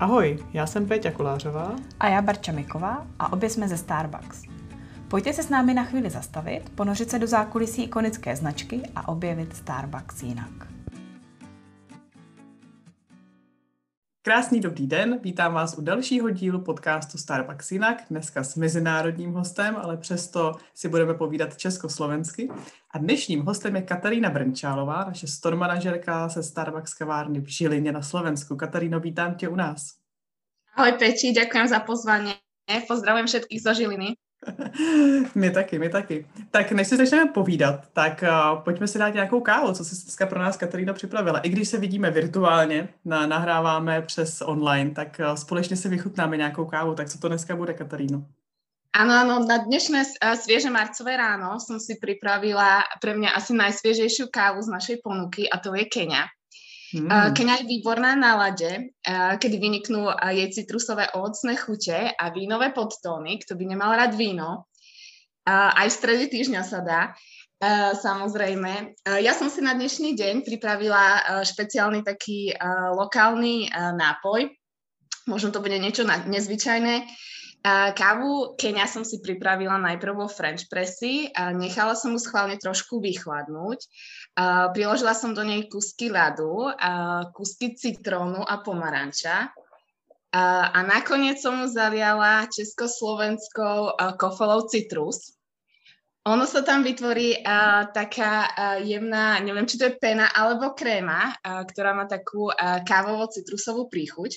Ahoj, 0.00 0.38
já 0.52 0.66
jsem 0.66 0.86
Péťa 0.86 1.10
Kolářová. 1.10 1.76
A 2.00 2.08
já 2.08 2.22
Barča 2.22 2.52
Miková 2.52 3.06
a 3.18 3.32
obě 3.32 3.50
jsme 3.50 3.68
ze 3.68 3.76
Starbucks. 3.76 4.42
Pojďte 5.08 5.32
se 5.32 5.42
s 5.42 5.48
námi 5.48 5.74
na 5.74 5.84
chvíli 5.84 6.10
zastavit, 6.10 6.70
ponořit 6.74 7.10
se 7.10 7.18
do 7.18 7.26
zákulisí 7.26 7.82
ikonické 7.82 8.36
značky 8.36 8.82
a 8.96 9.08
objevit 9.08 9.56
Starbucks 9.56 10.22
jinak. 10.22 10.69
Krásný 14.22 14.60
dobrý 14.60 14.86
den, 14.86 15.18
vítám 15.22 15.54
vás 15.54 15.78
u 15.78 15.80
dalšího 15.80 16.30
dílu 16.30 16.60
podcastu 16.60 17.18
Starbucks 17.18 17.72
Jinak, 17.72 18.02
dneska 18.10 18.44
s 18.44 18.56
mezinárodním 18.56 19.32
hostem, 19.32 19.76
ale 19.76 19.96
přesto 19.96 20.52
si 20.74 20.88
budeme 20.88 21.14
povídat 21.14 21.56
československy. 21.56 22.48
A 22.90 22.98
dnešním 22.98 23.42
hostem 23.42 23.76
je 23.76 23.82
Katarína 23.82 24.30
Brnčálová, 24.30 25.04
naše 25.04 25.26
store 25.26 25.56
manažerka 25.56 26.28
se 26.28 26.42
Starbucks 26.42 26.94
kavárny 26.94 27.40
v 27.40 27.46
Žilině 27.46 27.92
na 27.92 28.02
Slovensku. 28.02 28.56
Kataríno, 28.56 29.00
vítám 29.00 29.34
tě 29.34 29.48
u 29.48 29.56
nás. 29.56 29.96
Ahoj 30.76 30.92
Peči, 30.92 31.32
ďakujem 31.32 31.68
za 31.68 31.80
pozvanie. 31.80 32.34
Pozdravujem 32.88 33.26
všetkých 33.26 33.62
zo 33.62 33.74
Žiliny. 33.74 34.16
My 35.34 35.50
taky, 35.50 35.78
my 35.78 35.88
taky. 35.88 36.26
Tak 36.50 36.72
než 36.72 36.88
si 36.88 36.96
začneme 36.96 37.30
povídat, 37.30 37.88
tak 37.92 38.24
uh, 38.24 38.62
pojďme 38.62 38.88
si 38.88 38.98
dát 38.98 39.14
nějakou 39.14 39.40
kávu, 39.40 39.72
co 39.72 39.84
jsi 39.84 40.04
dneska 40.04 40.26
pro 40.26 40.40
nás 40.40 40.56
Katarína 40.56 40.92
připravila. 40.92 41.38
I 41.38 41.48
když 41.48 41.68
se 41.68 41.78
vidíme 41.78 42.10
virtuálně, 42.10 42.88
na, 43.04 43.26
nahráváme 43.26 44.02
přes 44.02 44.42
online, 44.42 44.90
tak 44.90 45.20
uh, 45.20 45.34
společně 45.34 45.76
si 45.76 45.88
vychutnáme 45.88 46.36
nějakou 46.36 46.64
kávu. 46.64 46.94
Tak 46.94 47.08
co 47.08 47.18
to 47.18 47.28
dneska 47.28 47.56
bude, 47.56 47.74
Kataríno? 47.74 48.24
Áno, 48.90 49.14
áno, 49.14 49.34
na 49.46 49.62
dnešné 49.62 50.02
uh, 50.02 50.34
svieže 50.34 50.66
marcové 50.66 51.14
ráno 51.14 51.62
som 51.62 51.78
si 51.78 51.94
pripravila 51.94 52.82
pre 52.98 53.14
mňa 53.14 53.38
asi 53.38 53.54
najsviežejšiu 53.54 54.26
kávu 54.34 54.58
z 54.66 54.68
našej 54.72 54.96
ponuky 54.98 55.46
a 55.46 55.62
to 55.62 55.70
je 55.78 55.86
Kenia. 55.86 56.26
Mm. 56.90 57.06
Keňa 57.36 57.62
je 57.62 57.70
výborná 57.70 58.18
na 58.18 58.34
lade, 58.34 58.90
keď 59.38 59.52
vyniknú 59.62 60.10
jej 60.34 60.50
citrusové 60.50 61.06
ovocné 61.14 61.54
chute 61.54 62.10
a 62.10 62.24
vínové 62.34 62.74
podtóny, 62.74 63.38
kto 63.38 63.54
by 63.54 63.64
nemal 63.70 63.94
rád 63.94 64.18
víno. 64.18 64.66
Aj 65.46 65.86
v 65.86 65.94
strede 65.94 66.26
týždňa 66.26 66.62
sa 66.66 66.82
dá. 66.82 67.14
Samozrejme. 67.94 68.98
Ja 69.22 69.36
som 69.38 69.46
si 69.46 69.62
na 69.62 69.76
dnešný 69.78 70.18
deň 70.18 70.42
pripravila 70.42 71.04
špeciálny 71.46 72.02
taký 72.02 72.58
lokálny 72.96 73.70
nápoj. 73.94 74.50
Možno 75.30 75.54
to 75.54 75.62
bude 75.62 75.78
niečo 75.78 76.02
nezvyčajné. 76.08 77.06
Kávu 77.60 78.56
Kenia 78.56 78.88
som 78.88 79.04
si 79.04 79.20
pripravila 79.20 79.76
najprv 79.76 80.16
vo 80.16 80.28
French 80.32 80.64
pressy, 80.72 81.28
nechala 81.52 81.92
som 81.92 82.16
ju 82.16 82.20
schválne 82.20 82.56
trošku 82.56 83.04
vychladnúť, 83.04 83.84
priložila 84.72 85.12
som 85.12 85.36
do 85.36 85.44
nej 85.44 85.68
kusky 85.68 86.08
ľadu, 86.08 86.72
kusky 87.36 87.76
citrónu 87.76 88.40
a 88.40 88.64
pomaranča 88.64 89.52
a 90.32 90.78
nakoniec 90.86 91.42
som 91.42 91.58
ju 91.60 91.66
zaliala 91.68 92.46
československou 92.48 93.98
kofolou 94.16 94.64
citrus. 94.70 95.36
Ono 96.28 96.44
sa 96.44 96.60
tam 96.60 96.84
vytvorí 96.84 97.40
uh, 97.40 97.88
taká 97.96 98.44
uh, 98.44 98.78
jemná, 98.84 99.40
neviem, 99.40 99.64
či 99.64 99.80
to 99.80 99.88
je 99.88 99.96
pena 99.96 100.28
alebo 100.28 100.76
kréma, 100.76 101.32
uh, 101.32 101.64
ktorá 101.64 101.96
má 101.96 102.04
takú 102.04 102.52
kávovo-citrusovú 102.60 103.88
príchuť. 103.88 104.36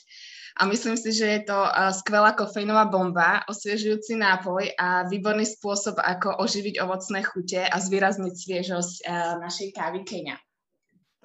A 0.59 0.65
myslím 0.65 0.97
si, 0.97 1.13
že 1.13 1.25
je 1.25 1.41
to 1.49 1.57
skvelá 1.91 2.31
kofeínová 2.31 2.85
bomba, 2.85 3.41
osviežujúci 3.49 4.15
nápoj 4.15 4.69
a 4.79 5.03
výborný 5.09 5.49
spôsob, 5.49 5.97
ako 5.97 6.37
oživiť 6.37 6.77
ovocné 6.81 7.23
chute 7.25 7.61
a 7.65 7.75
zvýrazniť 7.79 8.33
sviežosť 8.37 8.95
našej 9.41 9.73
kávy 9.73 10.05
Kenia. 10.05 10.37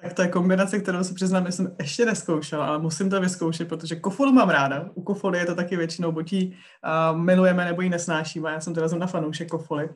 Tak 0.01 0.13
to 0.13 0.21
je 0.21 0.27
kombinace, 0.27 0.79
kterou 0.79 1.03
se 1.03 1.13
přiznám, 1.13 1.45
že 1.45 1.51
jsem 1.51 1.75
ještě 1.79 2.05
neskoušela, 2.05 2.67
ale 2.67 2.79
musím 2.79 3.09
to 3.09 3.21
vyzkoušet, 3.21 3.67
protože 3.67 3.95
kofolu 3.95 4.31
mám 4.31 4.49
ráda. 4.49 4.89
U 4.93 5.03
kofoly 5.03 5.39
je 5.39 5.45
to 5.45 5.55
taky 5.55 5.77
většinou, 5.77 6.11
buď 6.11 6.33
ji 6.33 6.47
uh, 6.47 7.17
milujeme, 7.17 7.65
nebo 7.65 7.81
ji 7.81 7.89
nesnášíme. 7.89 8.51
Já 8.51 8.59
jsem 8.59 8.73
teda 8.73 8.87
na 8.87 9.07
fanoušek 9.07 9.49
kofoly. 9.49 9.89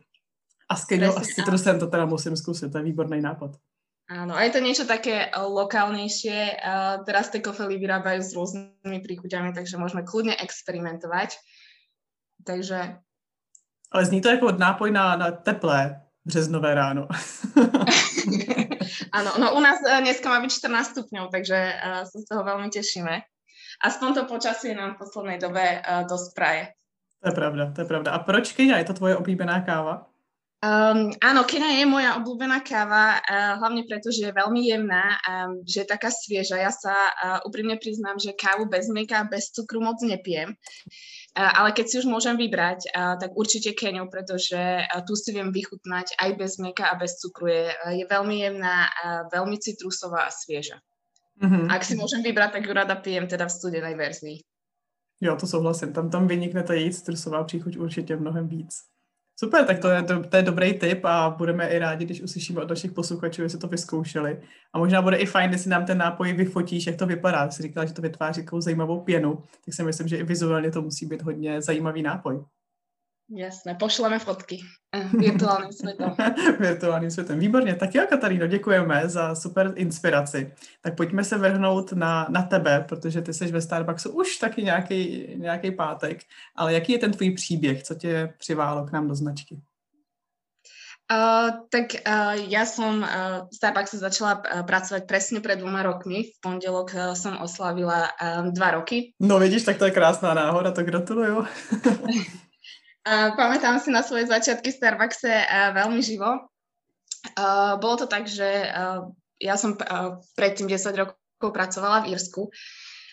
A 0.70 0.76
s 0.76 0.86
keňou 0.86 1.18
a 1.18 1.22
s 1.22 1.28
citrusem 1.28 1.80
to 1.80 1.88
teda 1.88 2.06
musím 2.06 2.36
skúsiť, 2.36 2.72
to 2.72 2.78
je 2.78 2.84
výborný 2.84 3.22
nápad. 3.22 3.52
Áno, 4.13 4.38
a 4.38 4.46
je 4.46 4.53
to 4.53 4.62
niečo 4.62 4.85
také 4.85 5.25
eh, 5.25 5.34
lokálnejšie. 5.34 6.62
Uh, 6.62 7.01
teraz 7.01 7.34
tie 7.34 7.41
kofely 7.41 7.81
vyrábajú 7.81 8.22
s 8.22 8.38
rôznymi 8.38 9.01
príchuťami, 9.01 9.57
takže 9.57 9.81
môžeme 9.81 10.06
kľudne 10.06 10.38
experimentovať. 10.38 11.34
Takže... 12.46 13.01
Ale 13.94 14.06
zní 14.06 14.22
to 14.22 14.29
jako 14.29 14.51
nápoj 14.51 14.91
na, 14.91 15.16
na 15.16 15.31
teplé 15.31 16.01
březnové 16.25 16.75
ráno. 16.75 17.07
Áno, 19.18 19.31
no 19.38 19.53
u 19.57 19.62
nás 19.62 19.81
uh, 19.81 20.01
dneska 20.01 20.30
má 20.30 20.41
byť 20.45 20.51
14 20.62 20.94
stupňov, 20.94 21.25
takže 21.34 21.57
sa 22.06 22.18
z 22.18 22.25
toho 22.30 22.45
veľmi 22.45 22.69
tešíme. 22.69 23.22
Aspoň 23.81 24.13
to 24.13 24.30
počasie 24.30 24.78
nám 24.78 24.95
v 24.95 25.01
poslednej 25.01 25.41
dobe 25.41 25.81
dosť 26.06 26.30
praje. 26.38 26.63
To 27.25 27.30
je 27.30 27.35
pravda, 27.35 27.74
to 27.74 27.81
je 27.81 27.88
pravda. 27.90 28.13
A 28.13 28.22
proč 28.22 28.53
Kenia? 28.53 28.78
Je 28.78 28.85
to 28.90 28.94
tvoje 28.94 29.18
oblíbená 29.18 29.66
káva? 29.66 30.12
Um, 30.63 31.12
áno, 31.19 31.44
Kenia 31.44 31.75
je 31.75 31.84
moja 31.84 32.16
obľúbená 32.24 32.63
káva, 32.63 33.19
uh, 33.19 33.59
hlavne 33.59 33.84
preto, 33.84 34.16
že 34.16 34.31
je 34.31 34.38
veľmi 34.40 34.63
jemná, 34.63 35.19
um, 35.19 35.59
že 35.68 35.84
je 35.84 35.91
taká 35.91 36.07
svieža. 36.07 36.56
Ja 36.56 36.72
sa 36.72 36.96
uh, 36.96 37.44
úprimne 37.44 37.75
priznám, 37.75 38.16
že 38.16 38.31
kávu 38.31 38.72
bez 38.72 38.88
mlieka, 38.88 39.28
bez 39.28 39.51
cukru 39.51 39.84
moc 39.84 40.00
nepijem. 40.00 40.56
Uh, 41.35 41.51
ale 41.59 41.75
keď 41.75 41.85
si 41.91 41.96
už 42.00 42.07
môžem 42.07 42.40
vybrať, 42.40 42.96
uh, 42.96 43.19
tak 43.19 43.35
určite 43.35 43.75
Keniu, 43.75 44.07
pretože 44.07 44.56
uh, 44.56 45.03
tu 45.03 45.19
si 45.19 45.35
viem 45.35 45.51
vychutnať 45.51 46.16
aj 46.16 46.29
bez 46.40 46.56
mlieka 46.56 46.88
a 46.88 46.95
bez 46.95 47.19
cukru. 47.19 47.51
Je, 47.51 47.68
uh, 47.68 47.91
je 47.91 48.07
veľmi 48.07 48.35
jemná, 48.40 48.88
uh, 48.88 49.28
veľmi 49.35 49.59
citrusová 49.59 50.31
a 50.31 50.31
svieža. 50.31 50.80
Mm-hmm. 51.44 51.75
Ak 51.75 51.84
si 51.84 52.00
môžem 52.00 52.24
vybrať, 52.24 52.56
tak 52.56 52.63
ju 52.63 52.72
rada 52.72 52.95
pijem 52.95 53.28
teda 53.28 53.51
v 53.51 53.56
studenej 53.59 54.00
verzii. 54.00 54.40
Jo, 55.19 55.35
to 55.35 55.44
souhlasím. 55.44 55.91
Tam, 55.91 56.07
tam 56.07 56.24
vynikne 56.24 56.63
ta 56.63 56.72
její 56.74 56.94
citrusová 56.94 57.44
příchuť 57.44 57.78
určitě 57.78 58.16
mnohem 58.16 58.47
víc. 58.47 58.93
Super, 59.40 59.66
tak 59.66 59.80
to 59.80 59.90
je, 59.90 60.04
to, 60.04 60.24
to 60.24 60.38
je 60.38 60.44
dobrý 60.44 60.74
tip 60.74 61.06
a 61.06 61.30
budeme 61.30 61.68
i 61.68 61.80
rádi, 61.80 62.06
když 62.06 62.22
uslyšíme 62.22 62.62
od 62.62 62.70
našich 62.70 62.92
posluchačů, 62.92 63.42
jestli 63.42 63.60
to 63.60 63.68
vyzkoušeli. 63.68 64.42
A 64.74 64.80
možná 64.80 65.02
bude 65.02 65.18
i 65.18 65.26
fajn, 65.26 65.52
jestli 65.52 65.70
nám 65.70 65.86
ten 65.86 65.98
nápoj 65.98 66.34
vyfotíš, 66.34 66.88
jak 66.88 66.96
to 66.96 67.06
vypadá. 67.06 67.52
Jsi 67.52 67.64
říkala, 67.64 67.86
že 67.86 67.94
to 67.94 68.02
vytváří 68.02 68.44
takovou 68.44 68.62
zajímavou 68.62 69.02
pěnu, 69.02 69.44
tak 69.66 69.74
si 69.74 69.84
myslím, 69.84 70.08
že 70.08 70.18
i 70.18 70.24
vizuálně 70.24 70.72
to 70.72 70.82
musí 70.82 71.06
být 71.06 71.22
hodně 71.22 71.62
zajímavý 71.62 72.02
nápoj. 72.02 72.44
Jasné, 73.30 73.76
pošleme 73.76 74.20
fotky 74.20 74.60
virtuálním 75.20 75.72
světem. 75.72 76.16
virtuálním 76.60 77.12
světem. 77.12 77.40
Výborně, 77.46 77.76
tak 77.76 77.96
jo, 77.96 78.04
Kataríno, 78.10 78.48
děkujeme 78.48 79.10
za 79.10 79.36
super 79.36 79.74
inspiraci. 79.76 80.54
Tak 80.82 80.96
pojďme 80.96 81.24
se 81.24 81.38
vrhnout 81.38 81.94
na, 81.94 82.28
na 82.30 82.42
tebe, 82.42 82.86
protože 82.90 83.22
ty 83.22 83.34
jsi 83.34 83.52
ve 83.52 83.62
Starbucksu 83.62 84.10
už 84.10 84.38
taky 84.38 84.64
nějaký, 84.64 85.28
nějaký 85.36 85.72
pátek, 85.72 86.20
ale 86.56 86.74
jaký 86.74 86.92
je 86.92 87.00
ten 87.00 87.12
tvůj 87.12 87.32
příběh, 87.32 87.84
co 87.84 87.96
tě 87.96 88.34
přiválo 88.38 88.86
k 88.86 88.92
nám 88.92 89.08
do 89.08 89.16
značky? 89.16 89.62
Uh, 91.12 91.68
tak 91.70 92.00
uh, 92.08 92.48
ja 92.48 92.64
som 92.64 93.04
uh, 93.04 93.46
v 93.46 93.54
Starbuckse 93.54 94.00
začala 94.00 94.40
uh, 94.40 94.64
pracovať 94.64 95.04
presne 95.04 95.44
pred 95.44 95.60
dvoma 95.60 95.84
rokmi. 95.84 96.32
V 96.32 96.36
pondelok 96.40 96.96
uh, 96.96 97.12
som 97.12 97.38
oslavila 97.44 98.08
uh, 98.08 98.50
dva 98.56 98.80
roky. 98.80 99.12
No 99.20 99.36
vidíš, 99.36 99.68
tak 99.68 99.78
to 99.78 99.86
je 99.86 99.92
krásná 99.92 100.34
náhoda, 100.34 100.72
to 100.72 100.82
gratuluju. 100.84 101.44
Uh, 103.03 103.36
pamätám 103.36 103.84
si 103.84 103.91
na 103.91 104.00
svoje 104.00 104.31
začiatky 104.31 104.72
v 104.72 104.78
Starbuckse 104.80 105.28
uh, 105.28 105.75
veľmi 105.75 106.00
živo. 106.00 106.47
Uh, 107.36 107.75
bolo 107.75 108.00
to 108.00 108.08
tak, 108.08 108.31
že 108.31 108.47
uh, 108.72 109.12
ja 109.44 109.59
som 109.59 109.75
predtým 110.40 110.72
10 110.72 110.96
rokov 110.96 111.19
pracovala 111.52 112.08
v 112.08 112.16
Írsku 112.16 112.47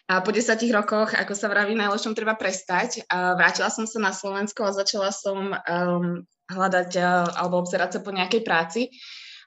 a 0.07 0.23
po 0.23 0.31
10 0.31 0.47
rokoch, 0.71 1.11
ako 1.11 1.35
sa 1.35 1.51
vraví, 1.51 1.75
najlepšom 1.75 2.19
treba 2.19 2.35
prestať. 2.35 3.07
Vrátila 3.11 3.71
som 3.71 3.87
sa 3.87 4.03
na 4.03 4.11
Slovensko 4.11 4.67
a 4.67 4.75
začala 4.75 5.15
som 5.15 5.55
um, 5.55 6.27
hľadať 6.51 6.91
alebo 7.39 7.63
obzerať 7.63 7.91
sa 7.95 8.01
po 8.03 8.11
nejakej 8.11 8.43
práci. 8.43 8.91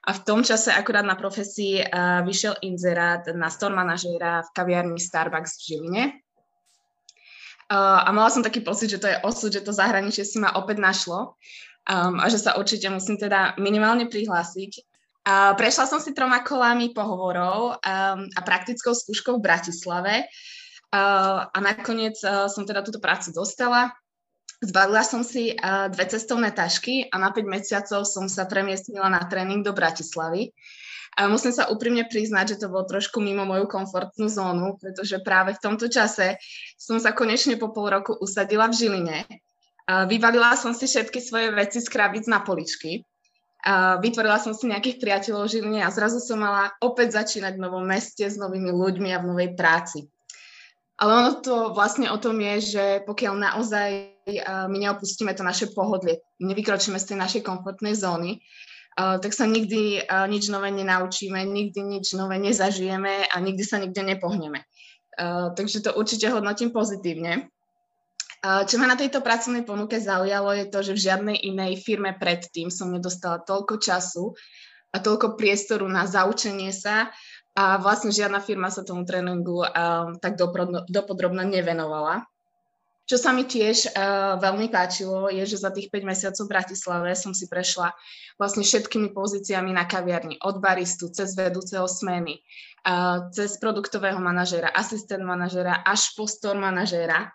A 0.08 0.16
v 0.16 0.24
tom 0.24 0.40
čase 0.40 0.72
akurát 0.72 1.04
na 1.04 1.20
profesii 1.20 1.84
vyšiel 2.24 2.64
inzerát 2.64 3.28
na 3.36 3.52
store 3.52 3.76
manažéra 3.76 4.40
v 4.40 4.52
kaviarni 4.56 4.96
Starbucks 4.96 5.60
v 5.60 5.64
Žiline. 5.68 6.04
Uh, 7.72 8.04
a 8.04 8.12
mala 8.12 8.28
som 8.28 8.44
taký 8.44 8.60
pocit, 8.60 8.92
že 8.92 9.00
to 9.00 9.08
je 9.08 9.20
osud, 9.24 9.48
že 9.48 9.64
to 9.64 9.72
zahraničie 9.72 10.20
si 10.20 10.36
ma 10.36 10.52
opäť 10.52 10.84
našlo 10.84 11.40
um, 11.88 12.20
a 12.20 12.28
že 12.28 12.36
sa 12.36 12.60
určite 12.60 12.88
musím 12.92 13.16
teda 13.16 13.56
minimálne 13.56 14.04
prihlásiť. 14.04 14.84
Uh, 15.24 15.56
prešla 15.56 15.88
som 15.88 16.00
si 16.04 16.12
troma 16.12 16.44
kolami 16.44 16.92
pohovorov 16.92 17.80
um, 17.80 18.20
a 18.28 18.40
praktickou 18.44 18.92
skúškou 18.92 19.40
v 19.40 19.44
Bratislave 19.48 20.14
uh, 20.92 21.48
a 21.48 21.58
nakoniec 21.64 22.20
uh, 22.20 22.52
som 22.52 22.68
teda 22.68 22.84
túto 22.84 23.00
prácu 23.00 23.32
dostala. 23.32 23.96
Zbalila 24.60 25.00
som 25.00 25.24
si 25.24 25.56
uh, 25.56 25.88
dve 25.88 26.04
cestovné 26.04 26.52
tašky 26.52 27.08
a 27.08 27.16
na 27.16 27.32
5 27.32 27.40
mesiacov 27.48 28.04
som 28.04 28.28
sa 28.28 28.44
premiestnila 28.44 29.08
na 29.08 29.24
tréning 29.24 29.64
do 29.64 29.72
Bratislavy. 29.72 30.52
A 31.14 31.30
musím 31.30 31.54
sa 31.54 31.70
úprimne 31.70 32.02
priznať, 32.10 32.58
že 32.58 32.66
to 32.66 32.72
bolo 32.74 32.82
trošku 32.90 33.22
mimo 33.22 33.46
moju 33.46 33.70
komfortnú 33.70 34.26
zónu, 34.26 34.74
pretože 34.82 35.22
práve 35.22 35.54
v 35.54 35.62
tomto 35.62 35.86
čase 35.86 36.34
som 36.74 36.98
sa 36.98 37.14
konečne 37.14 37.54
po 37.54 37.70
pol 37.70 37.94
roku 37.94 38.18
usadila 38.18 38.66
v 38.66 38.74
Žiline. 38.74 39.18
Vyvalila 39.84 40.58
som 40.58 40.74
si 40.74 40.90
všetky 40.90 41.22
svoje 41.22 41.54
veci 41.54 41.78
z 41.78 41.86
krabic 41.86 42.26
na 42.26 42.42
poličky. 42.42 43.06
Vytvorila 44.02 44.42
som 44.42 44.52
si 44.52 44.66
nejakých 44.66 44.98
priateľov 44.98 45.46
v 45.46 45.52
Žiline 45.54 45.80
a 45.86 45.94
zrazu 45.94 46.18
som 46.18 46.42
mala 46.42 46.74
opäť 46.82 47.14
začínať 47.20 47.56
v 47.56 47.64
novom 47.64 47.86
meste 47.86 48.26
s 48.26 48.34
novými 48.34 48.74
ľuďmi 48.74 49.14
a 49.14 49.22
v 49.22 49.28
novej 49.30 49.50
práci. 49.54 50.10
Ale 50.94 51.10
ono 51.10 51.32
to 51.42 51.74
vlastne 51.74 52.06
o 52.10 52.18
tom 52.22 52.38
je, 52.38 52.54
že 52.74 52.84
pokiaľ 53.06 53.34
naozaj 53.34 53.88
my 54.70 54.76
neopustíme 54.78 55.30
to 55.36 55.44
naše 55.44 55.70
pohodlie, 55.74 56.22
nevykročíme 56.38 56.96
z 56.96 57.12
tej 57.12 57.18
našej 57.20 57.42
komfortnej 57.44 57.92
zóny, 57.92 58.40
tak 58.94 59.32
sa 59.34 59.44
nikdy 59.46 60.06
uh, 60.06 60.30
nič 60.30 60.46
nové 60.48 60.70
nenaučíme, 60.70 61.42
nikdy 61.42 61.82
nič 61.82 62.14
nové 62.14 62.38
nezažijeme 62.38 63.26
a 63.26 63.36
nikdy 63.42 63.62
sa 63.66 63.82
nikde 63.82 64.02
nepohneme. 64.02 64.62
Uh, 65.14 65.54
takže 65.54 65.82
to 65.82 65.94
určite 65.94 66.30
hodnotím 66.30 66.70
pozitívne. 66.70 67.50
Čo 68.44 68.76
ma 68.76 68.84
na 68.84 68.92
tejto 68.92 69.24
pracovnej 69.24 69.64
ponuke 69.64 69.96
zaujalo 69.96 70.52
je 70.52 70.68
to, 70.68 70.84
že 70.84 70.92
v 70.92 71.04
žiadnej 71.08 71.36
inej 71.48 71.80
firme 71.80 72.12
predtým 72.12 72.68
som 72.68 72.92
nedostala 72.92 73.40
toľko 73.40 73.80
času 73.80 74.36
a 74.92 75.00
toľko 75.00 75.40
priestoru 75.40 75.88
na 75.88 76.04
zaučenie 76.04 76.68
sa 76.68 77.08
a 77.56 77.80
vlastne 77.80 78.12
žiadna 78.12 78.44
firma 78.44 78.68
sa 78.68 78.84
tomu 78.84 79.08
tréningu 79.08 79.64
um, 79.64 80.20
tak 80.20 80.36
dopodrobne 80.92 81.48
nevenovala. 81.48 82.28
Čo 83.04 83.20
sa 83.20 83.36
mi 83.36 83.44
tiež 83.44 83.92
uh, 83.92 84.40
veľmi 84.40 84.72
páčilo, 84.72 85.28
je, 85.28 85.44
že 85.44 85.60
za 85.60 85.68
tých 85.68 85.92
5 85.92 86.08
mesiacov 86.08 86.44
v 86.48 86.52
Bratislave 86.56 87.12
som 87.12 87.36
si 87.36 87.44
prešla 87.52 87.92
vlastne 88.40 88.64
všetkými 88.64 89.12
pozíciami 89.12 89.76
na 89.76 89.84
kaviarni, 89.84 90.40
od 90.40 90.56
baristu, 90.56 91.12
cez 91.12 91.36
vedúceho 91.36 91.84
smeny, 91.84 92.40
uh, 92.88 93.28
cez 93.28 93.60
produktového 93.60 94.16
manažéra, 94.16 94.72
asistent 94.72 95.20
manažéra, 95.20 95.84
až 95.84 96.16
po 96.16 96.24
store 96.24 96.56
manažéra. 96.56 97.28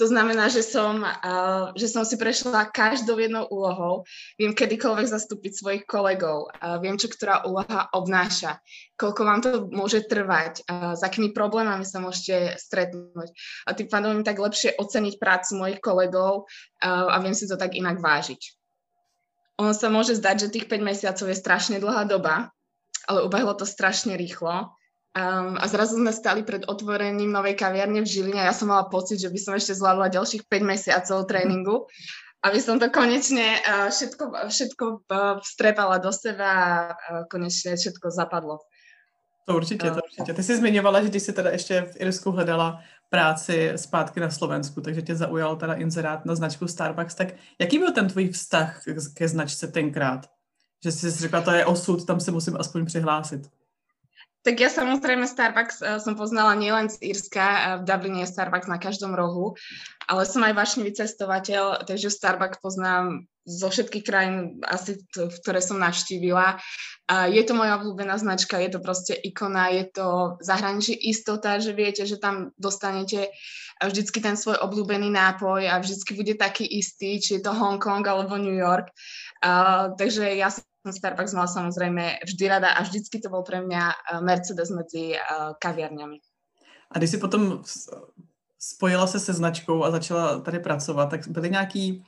To 0.00 0.08
znamená, 0.08 0.48
že 0.48 0.64
som, 0.64 1.04
uh, 1.04 1.68
že 1.76 1.84
som 1.84 2.00
si 2.08 2.16
prešla 2.16 2.72
každou 2.72 3.20
jednou 3.20 3.44
úlohou, 3.52 4.08
viem 4.40 4.56
kedykoľvek 4.56 5.04
zastúpiť 5.04 5.52
svojich 5.52 5.84
kolegov, 5.84 6.48
uh, 6.48 6.80
viem, 6.80 6.96
čo 6.96 7.12
ktorá 7.12 7.44
úloha 7.44 7.92
obnáša, 7.92 8.56
koľko 8.96 9.20
vám 9.20 9.40
to 9.44 9.50
môže 9.68 10.08
trvať, 10.08 10.64
uh, 10.64 10.96
s 10.96 11.04
akými 11.04 11.36
problémami 11.36 11.84
sa 11.84 12.00
môžete 12.00 12.56
stretnúť. 12.56 13.36
A 13.68 13.76
tým 13.76 13.92
pádom 13.92 14.24
tak 14.24 14.40
lepšie 14.40 14.80
oceniť 14.80 15.20
prácu 15.20 15.60
mojich 15.60 15.80
kolegov 15.84 16.48
uh, 16.48 17.12
a 17.12 17.20
viem 17.20 17.36
si 17.36 17.44
to 17.44 17.60
tak 17.60 17.76
inak 17.76 18.00
vážiť. 18.00 18.40
Ono 19.60 19.76
sa 19.76 19.92
môže 19.92 20.16
zdať, 20.16 20.48
že 20.48 20.52
tých 20.56 20.66
5 20.72 20.80
mesiacov 20.80 21.26
je 21.28 21.36
strašne 21.36 21.76
dlhá 21.76 22.08
doba, 22.08 22.48
ale 23.04 23.28
ubehlo 23.28 23.52
to 23.52 23.68
strašne 23.68 24.16
rýchlo 24.16 24.72
Um, 25.12 25.60
a 25.60 25.68
zrazu 25.68 26.00
sme 26.00 26.08
stali 26.08 26.40
pred 26.40 26.64
otvorením 26.64 27.28
novej 27.28 27.52
kaviarne 27.52 28.00
v 28.00 28.08
Žiline 28.08 28.40
a 28.40 28.48
ja 28.48 28.56
som 28.56 28.72
mala 28.72 28.88
pocit, 28.88 29.20
že 29.20 29.28
by 29.28 29.36
som 29.36 29.52
ešte 29.52 29.76
zvládla 29.76 30.08
ďalších 30.08 30.48
5 30.48 30.64
mesiacov 30.64 31.28
tréningu, 31.28 31.84
aby 32.40 32.56
som 32.56 32.80
to 32.80 32.88
konečne 32.88 33.60
uh, 33.60 33.92
všetko, 33.92 34.48
všetko 34.48 34.84
uh, 34.88 35.36
vstrepala 35.44 36.00
do 36.00 36.08
seba 36.16 36.48
a 36.48 36.64
uh, 36.88 37.22
konečne 37.28 37.76
všetko 37.76 38.08
zapadlo. 38.08 38.64
To 39.44 39.56
určitě, 39.56 39.90
to 39.90 40.00
určitě. 40.04 40.34
Ty 40.34 40.42
jsi 40.42 40.56
zmiňovala, 40.56 41.02
že 41.02 41.08
ty 41.08 41.20
jsi 41.20 41.32
teda 41.32 41.50
ještě 41.50 41.82
v 41.82 42.00
Irsku 42.00 42.30
hledala 42.30 42.80
práci 43.10 43.72
zpátky 43.76 44.20
na 44.20 44.30
Slovensku, 44.30 44.80
takže 44.80 45.02
tě 45.02 45.16
zaujal 45.16 45.56
teda 45.56 45.74
inzerát 45.74 46.24
na 46.24 46.34
značku 46.34 46.68
Starbucks. 46.68 47.14
Tak 47.14 47.28
jaký 47.60 47.78
byl 47.78 47.92
ten 47.92 48.08
tvůj 48.08 48.28
vztah 48.28 48.80
ke 49.14 49.28
značce 49.28 49.68
tenkrát? 49.68 50.26
Že 50.84 50.92
jsi 50.92 51.10
řekla, 51.10 51.40
to 51.40 51.50
je 51.50 51.66
osud, 51.66 52.06
tam 52.06 52.20
se 52.20 52.30
musím 52.30 52.56
aspoň 52.56 52.86
přihlásit. 52.86 53.48
Tak 54.42 54.58
ja 54.58 54.66
samozrejme 54.66 55.22
Starbucks 55.22 55.78
uh, 55.82 56.02
som 56.02 56.18
poznala 56.18 56.58
nielen 56.58 56.90
z 56.90 56.98
Írska, 57.14 57.78
v 57.78 57.86
Dubline 57.86 58.26
je 58.26 58.32
Starbucks 58.34 58.66
na 58.66 58.78
každom 58.82 59.14
rohu, 59.14 59.54
ale 60.10 60.26
som 60.26 60.42
aj 60.42 60.58
vášnivý 60.58 60.98
cestovateľ, 60.98 61.86
takže 61.86 62.10
Starbucks 62.10 62.58
poznám 62.58 63.30
zo 63.42 63.70
všetkých 63.70 64.06
krajín, 64.06 64.62
asi 64.62 65.02
to, 65.10 65.26
ktoré 65.42 65.58
som 65.58 65.78
navštívila. 65.78 66.58
Uh, 67.06 67.26
je 67.30 67.42
to 67.46 67.54
moja 67.54 67.78
obľúbená 67.78 68.18
značka, 68.18 68.58
je 68.58 68.70
to 68.74 68.78
proste 68.82 69.14
ikona, 69.14 69.70
je 69.74 69.84
to 69.94 70.08
zahraničí 70.42 70.94
istota, 70.94 71.62
že 71.62 71.74
viete, 71.74 72.02
že 72.02 72.18
tam 72.18 72.50
dostanete 72.58 73.30
vždycky 73.82 74.22
ten 74.22 74.38
svoj 74.38 74.62
obľúbený 74.62 75.10
nápoj 75.10 75.66
a 75.70 75.82
vždycky 75.82 76.14
bude 76.14 76.34
taký 76.38 76.66
istý, 76.66 77.18
či 77.18 77.38
je 77.38 77.42
to 77.42 77.54
Hongkong 77.54 78.06
alebo 78.06 78.38
New 78.38 78.54
York. 78.54 78.90
Uh, 79.42 79.94
takže 79.98 80.34
ja 80.38 80.50
som 80.50 80.62
Starbucks 80.90 81.32
mala 81.32 81.46
samozrejme 81.46 82.26
vždy 82.26 82.44
rada 82.48 82.74
a 82.74 82.82
vždycky 82.82 83.22
to 83.22 83.30
bol 83.30 83.46
pre 83.46 83.62
mňa 83.62 83.82
eh, 83.90 84.20
Mercedes 84.20 84.70
medzi 84.74 85.14
uh, 85.14 85.54
kaviarňami. 85.62 86.18
A 86.90 86.98
když 86.98 87.10
si 87.10 87.18
potom 87.18 87.62
spojila 88.58 89.06
se 89.06 89.20
se 89.20 89.32
značkou 89.32 89.84
a 89.84 89.90
začala 89.90 90.40
tady 90.40 90.58
pracovat, 90.58 91.06
tak 91.06 91.28
byly 91.28 91.50
nějaký 91.50 92.04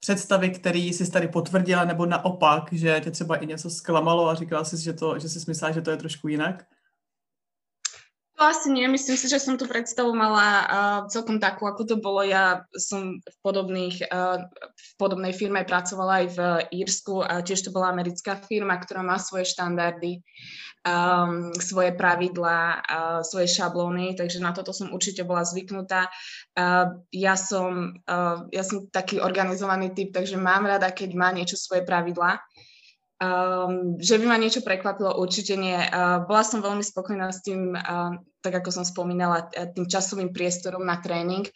představy, 0.00 0.50
které 0.50 0.78
jsi 0.78 1.10
tady 1.10 1.28
potvrdila, 1.28 1.84
nebo 1.84 2.06
naopak, 2.06 2.72
že 2.72 3.00
tě 3.00 3.10
třeba 3.10 3.36
i 3.36 3.46
něco 3.46 3.70
zklamalo 3.70 4.28
a 4.28 4.34
říkala 4.34 4.64
jsi, 4.64 4.82
že, 4.82 4.92
to, 4.92 5.18
že 5.18 5.28
jsi 5.28 5.38
myslela, 5.48 5.72
že 5.72 5.82
to 5.82 5.90
je 5.90 5.96
trošku 5.96 6.28
jinak? 6.28 6.64
Asi 8.42 8.74
nie, 8.74 8.90
myslím 8.90 9.14
si, 9.14 9.30
že 9.30 9.38
som 9.38 9.54
tú 9.54 9.70
predstavu 9.70 10.10
mala 10.10 10.46
uh, 10.66 11.00
celkom 11.06 11.38
takú, 11.38 11.70
ako 11.70 11.86
to 11.86 11.96
bolo. 12.02 12.26
Ja 12.26 12.66
som 12.74 13.22
v, 13.22 13.36
podobných, 13.38 14.02
uh, 14.10 14.50
v 14.74 14.90
podobnej 14.98 15.30
firme 15.30 15.62
pracovala 15.62 16.26
aj 16.26 16.26
v 16.34 16.38
Írsku 16.82 17.22
a 17.22 17.38
tiež 17.46 17.62
to 17.62 17.70
bola 17.70 17.94
americká 17.94 18.34
firma, 18.42 18.74
ktorá 18.82 19.06
má 19.06 19.14
svoje 19.22 19.46
štandardy, 19.46 20.26
um, 20.82 21.54
svoje 21.54 21.94
pravidlá, 21.94 22.82
uh, 22.82 23.20
svoje 23.22 23.46
šablóny, 23.46 24.18
takže 24.18 24.42
na 24.42 24.50
toto 24.50 24.74
som 24.74 24.90
určite 24.90 25.22
bola 25.22 25.46
zvyknutá. 25.46 26.10
Uh, 26.58 26.98
ja, 27.14 27.38
som, 27.38 27.94
uh, 28.10 28.50
ja 28.50 28.66
som 28.66 28.90
taký 28.90 29.22
organizovaný 29.22 29.94
typ, 29.94 30.10
takže 30.10 30.34
mám 30.34 30.66
rada, 30.66 30.90
keď 30.90 31.14
má 31.14 31.30
niečo 31.30 31.54
svoje 31.54 31.86
pravidlá. 31.86 32.42
Um, 33.22 34.02
že 34.02 34.18
by 34.18 34.26
ma 34.26 34.34
niečo 34.34 34.66
prekvapilo, 34.66 35.14
určite 35.14 35.54
nie. 35.54 35.78
Uh, 35.78 36.26
bola 36.26 36.42
som 36.42 36.58
veľmi 36.58 36.82
spokojná 36.82 37.30
s 37.30 37.38
tým, 37.46 37.70
uh, 37.78 38.18
tak 38.42 38.58
ako 38.58 38.70
som 38.74 38.84
spomínala, 38.84 39.46
tým 39.48 39.86
časovým 39.86 40.34
priestorom 40.34 40.82
na 40.82 40.98
tréning, 40.98 41.46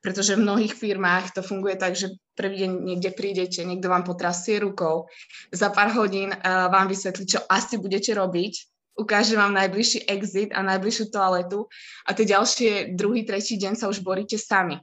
pretože 0.00 0.38
v 0.38 0.46
mnohých 0.46 0.78
firmách 0.78 1.34
to 1.34 1.42
funguje 1.42 1.74
tak, 1.74 1.98
že 1.98 2.14
prvý 2.38 2.62
deň 2.62 2.70
niekde 2.86 3.10
prídete, 3.10 3.66
niekto 3.66 3.90
vám 3.90 4.06
potrasie 4.06 4.62
rukou, 4.62 5.10
za 5.50 5.74
pár 5.74 5.90
hodín 5.98 6.30
uh, 6.30 6.70
vám 6.70 6.86
vysvetlí, 6.86 7.26
čo 7.26 7.42
asi 7.50 7.82
budete 7.82 8.14
robiť, 8.14 8.54
ukáže 8.96 9.36
vám 9.36 9.52
najbližší 9.52 10.06
exit 10.08 10.54
a 10.54 10.62
najbližšiu 10.62 11.10
toaletu 11.10 11.66
a 12.06 12.14
tie 12.14 12.24
ďalšie 12.24 12.70
druhý, 12.96 13.26
tretí 13.26 13.58
deň 13.58 13.74
sa 13.76 13.90
už 13.90 14.00
boríte 14.00 14.38
sami. 14.38 14.78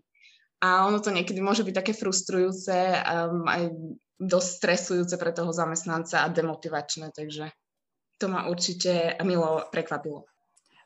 A 0.64 0.88
ono 0.88 1.00
to 1.00 1.12
niekedy 1.12 1.44
môže 1.44 1.64
byť 1.64 1.76
také 1.76 1.94
frustrujúce, 1.96 2.76
um, 2.76 3.48
aj 3.48 3.72
dosť 4.20 4.50
stresujúce 4.60 5.16
pre 5.20 5.32
toho 5.36 5.52
zamestnanca 5.52 6.24
a 6.24 6.32
demotivačné, 6.32 7.12
takže 7.16 7.52
to 8.18 8.28
ma 8.28 8.48
určitě 8.48 9.16
milo 9.24 9.64
prekvapilo. 9.72 10.24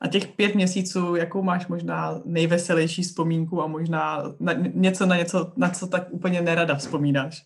A 0.02 0.08
těch 0.08 0.28
pět 0.28 0.56
měsíců, 0.56 1.16
jakou 1.16 1.44
máš 1.44 1.68
možná 1.68 2.22
nejveselější 2.26 3.04
vzpomínku 3.04 3.62
a 3.62 3.68
možná 3.68 4.24
na, 4.40 4.54
něco 4.54 5.06
na 5.06 5.18
něco, 5.18 5.54
na 5.56 5.70
co 5.70 5.88
tak 5.88 6.04
úplně 6.10 6.42
nerada 6.42 6.76
vzpomínáš? 6.76 7.42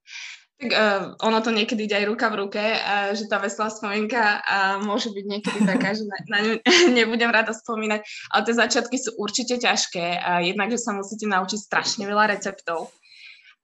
tak 0.61 0.73
uh, 0.77 1.17
ono 1.25 1.41
to 1.41 1.51
niekedy 1.51 1.89
ide 1.89 1.97
aj 1.97 2.05
ruka 2.05 2.29
v 2.29 2.39
ruke, 2.45 2.61
uh, 2.61 3.17
že 3.17 3.25
tá 3.33 3.41
veselá 3.41 3.73
spomienka 3.73 4.45
uh, 4.45 4.77
môže 4.85 5.09
byť 5.09 5.25
niekedy 5.25 5.61
taká, 5.73 5.97
že 5.97 6.05
na, 6.05 6.17
na 6.29 6.39
ňu 6.45 6.53
nebudem 7.01 7.33
rada 7.33 7.57
spomínať, 7.57 8.05
ale 8.29 8.41
tie 8.45 8.55
začiatky 8.55 8.97
sú 9.01 9.17
určite 9.17 9.57
ťažké. 9.57 10.21
Uh, 10.21 10.45
jednak, 10.45 10.69
že 10.69 10.85
sa 10.85 10.93
musíte 10.93 11.25
naučiť 11.25 11.57
strašne 11.65 12.05
veľa 12.05 12.37
receptov, 12.37 12.93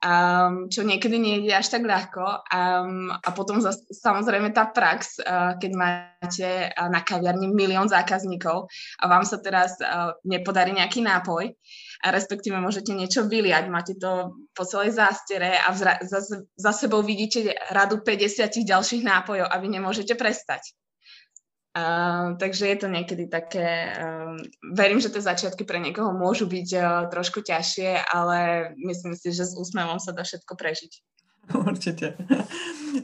um, 0.05 0.69
čo 0.69 0.85
niekedy 0.85 1.17
nie 1.17 1.37
je 1.49 1.55
až 1.55 1.73
tak 1.73 1.85
ľahko. 1.87 2.47
Um, 2.53 3.09
a 3.13 3.29
potom 3.33 3.61
zas, 3.65 3.81
samozrejme 3.89 4.53
tá 4.53 4.69
prax, 4.69 5.21
uh, 5.21 5.57
keď 5.57 5.73
máte 5.73 6.49
uh, 6.73 6.89
na 6.93 7.01
kaviarni 7.01 7.49
milión 7.49 7.89
zákazníkov 7.89 8.69
a 9.01 9.05
vám 9.09 9.25
sa 9.25 9.41
teraz 9.41 9.77
uh, 9.81 10.17
nepodarí 10.27 10.77
nejaký 10.77 11.01
nápoj, 11.01 11.53
a 12.05 12.13
respektíve 12.13 12.61
môžete 12.61 12.93
niečo 12.93 13.25
vyliať, 13.25 13.73
máte 13.73 13.97
to 13.97 14.37
po 14.53 14.69
celej 14.69 15.01
zástere 15.01 15.57
a 15.57 15.73
vzra- 15.73 16.01
za, 16.05 16.21
za 16.45 16.73
sebou 16.77 17.01
vidíte 17.01 17.57
radu 17.73 18.05
50 18.05 18.53
ďalších 18.53 19.03
nápojov 19.03 19.49
a 19.49 19.57
vy 19.57 19.69
nemôžete 19.81 20.13
prestať. 20.13 20.77
Takže 22.39 22.67
je 22.67 22.77
to 22.77 22.89
niekedy 22.89 23.29
také, 23.29 23.93
uh, 23.93 24.37
verím, 24.73 24.97
že 25.01 25.13
tie 25.13 25.21
začiatky 25.21 25.69
pre 25.69 25.77
niekoho 25.77 26.17
môžu 26.17 26.49
byť 26.49 26.69
uh, 26.73 26.85
trošku 27.13 27.45
ťažšie, 27.45 28.01
ale 28.09 28.71
myslím 28.81 29.13
si, 29.13 29.29
že 29.29 29.45
s 29.45 29.53
úsmevom 29.53 30.01
sa 30.01 30.17
dá 30.17 30.25
všetko 30.25 30.57
prežiť. 30.57 30.93
Určitě. 31.55 32.17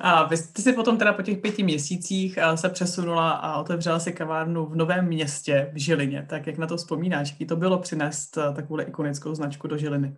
A 0.00 0.24
vy, 0.24 0.36
ty 0.52 0.62
jsi 0.62 0.72
potom 0.72 0.98
teda 0.98 1.12
po 1.12 1.22
těch 1.22 1.38
pěti 1.38 1.62
měsících 1.62 2.38
se 2.54 2.68
přesunula 2.68 3.30
a 3.30 3.60
otevřela 3.60 4.00
si 4.00 4.12
kavárnu 4.12 4.66
v 4.66 4.76
Novém 4.76 5.06
městě 5.06 5.70
v 5.72 5.78
Žilině. 5.78 6.26
Tak 6.30 6.46
jak 6.46 6.58
na 6.58 6.66
to 6.66 6.76
vzpomínáš? 6.76 7.30
Jaký 7.30 7.46
to 7.46 7.56
bylo 7.56 7.78
přinést 7.78 8.38
takovou 8.56 8.80
ikonickou 8.80 9.34
značku 9.34 9.68
do 9.68 9.78
Žiliny? 9.78 10.16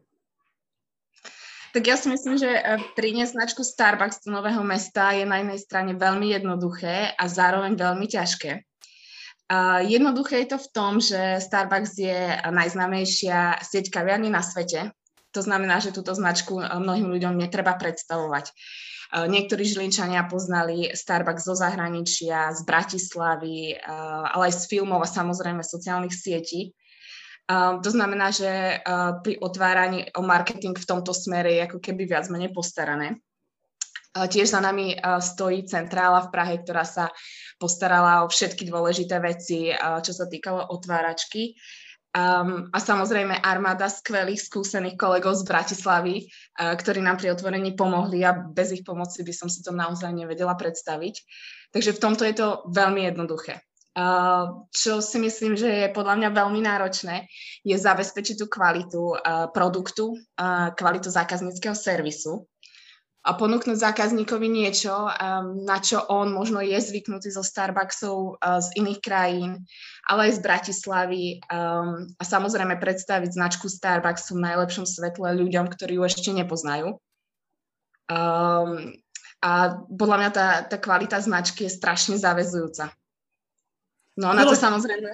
Tak 1.74 1.82
ja 1.82 1.98
si 1.98 2.06
myslím, 2.06 2.38
že 2.38 2.54
eh, 2.54 2.78
priniesť 2.94 3.34
značku 3.34 3.66
Starbucks 3.66 4.22
do 4.22 4.30
nového 4.30 4.62
mesta 4.62 5.10
je 5.10 5.26
na 5.26 5.42
jednej 5.42 5.58
strane 5.58 5.92
veľmi 5.98 6.30
jednoduché 6.30 7.10
a 7.18 7.24
zároveň 7.26 7.74
veľmi 7.74 8.06
ťažké. 8.06 8.62
Jednoduché 9.84 10.40
je 10.40 10.56
to 10.56 10.58
v 10.58 10.70
tom, 10.72 10.92
že 11.04 11.36
Starbucks 11.36 12.00
je 12.00 12.40
najznámejšia 12.48 13.60
sieť 13.60 13.92
kaviarní 13.92 14.32
na 14.32 14.40
svete. 14.40 14.96
To 15.36 15.44
znamená, 15.44 15.84
že 15.84 15.92
túto 15.92 16.14
značku 16.14 16.62
eh, 16.62 16.70
mnohým 16.78 17.10
ľuďom 17.10 17.34
netreba 17.36 17.74
predstavovať. 17.74 18.48
Uh, 18.48 18.84
niektorí 19.14 19.62
žilinčania 19.62 20.26
poznali 20.26 20.90
Starbucks 20.90 21.46
zo 21.46 21.54
zahraničia, 21.54 22.50
z 22.50 22.60
Bratislavy, 22.66 23.78
ale 24.34 24.50
aj 24.50 24.54
z 24.58 24.62
filmov 24.66 25.06
a 25.06 25.08
samozrejme 25.08 25.62
sociálnych 25.62 26.10
sietí. 26.10 26.74
Uh, 27.44 27.76
to 27.84 27.92
znamená, 27.92 28.32
že 28.32 28.80
uh, 28.80 29.20
pri 29.20 29.36
otváraní 29.36 30.08
o 30.16 30.24
marketing 30.24 30.72
v 30.72 30.88
tomto 30.88 31.12
smere 31.12 31.52
je 31.52 31.68
ako 31.68 31.76
keby 31.76 32.08
viac 32.08 32.24
menej 32.32 32.56
postarané. 32.56 33.20
Uh, 34.16 34.24
tiež 34.24 34.48
za 34.48 34.64
nami 34.64 34.96
uh, 34.96 35.20
stojí 35.20 35.68
centrála 35.68 36.24
v 36.24 36.32
Prahe, 36.32 36.54
ktorá 36.64 36.88
sa 36.88 37.12
postarala 37.60 38.24
o 38.24 38.32
všetky 38.32 38.64
dôležité 38.64 39.20
veci, 39.22 39.70
čo 39.76 40.12
sa 40.12 40.26
týkalo 40.26 40.74
otváračky. 40.74 41.54
Um, 42.14 42.70
a 42.70 42.78
samozrejme 42.78 43.42
armáda 43.42 43.86
skvelých, 43.86 44.42
skúsených 44.42 44.98
kolegov 44.98 45.38
z 45.38 45.46
Bratislavy, 45.46 46.14
ktorí 46.58 47.02
nám 47.02 47.22
pri 47.22 47.30
otvorení 47.30 47.74
pomohli 47.78 48.26
a 48.26 48.34
bez 48.34 48.74
ich 48.74 48.82
pomoci 48.82 49.22
by 49.22 49.34
som 49.34 49.48
si 49.50 49.62
to 49.62 49.70
naozaj 49.70 50.10
nevedela 50.10 50.58
predstaviť. 50.58 51.14
Takže 51.74 51.94
v 51.94 52.02
tomto 52.02 52.22
je 52.26 52.34
to 52.38 52.48
veľmi 52.70 53.06
jednoduché. 53.06 53.62
Uh, 53.94 54.66
čo 54.74 54.98
si 54.98 55.22
myslím, 55.22 55.54
že 55.54 55.70
je 55.70 55.94
podľa 55.94 56.18
mňa 56.18 56.30
veľmi 56.34 56.58
náročné, 56.66 57.30
je 57.62 57.78
zabezpečiť 57.78 58.42
tú 58.42 58.50
kvalitu 58.50 59.14
uh, 59.14 59.46
produktu, 59.54 60.18
uh, 60.18 60.74
kvalitu 60.74 61.14
zákazníckého 61.14 61.78
servisu 61.78 62.42
a 63.24 63.38
ponúknuť 63.38 63.78
zákazníkovi 63.78 64.50
niečo, 64.50 64.92
um, 64.92 65.62
na 65.62 65.78
čo 65.78 66.02
on 66.10 66.34
možno 66.34 66.58
je 66.58 66.76
zvyknutý 66.76 67.32
zo 67.32 67.40
Starbucksov 67.40 68.36
z 68.42 68.68
iných 68.76 69.00
krajín, 69.00 69.64
ale 70.04 70.28
aj 70.28 70.32
z 70.36 70.40
Bratislavy 70.44 71.24
um, 71.48 72.04
a 72.20 72.22
samozrejme 72.26 72.76
predstaviť 72.76 73.30
značku 73.32 73.70
Starbucksu 73.70 74.36
v 74.36 74.44
najlepšom 74.44 74.84
svetle 74.84 75.40
ľuďom, 75.40 75.72
ktorí 75.72 75.96
ju 75.96 76.04
ešte 76.04 76.30
nepoznajú. 76.36 77.00
Um, 78.12 78.92
a 79.40 79.50
podľa 79.88 80.16
mňa 80.20 80.30
tá, 80.34 80.46
tá 80.68 80.76
kvalita 80.76 81.16
značky 81.16 81.64
je 81.64 81.72
strašne 81.72 82.20
zavezujúca. 82.20 82.92
No 84.16 84.28
na 84.28 84.42
bylo... 84.42 84.50
to 84.50 84.56
samozřejmě. 84.56 85.08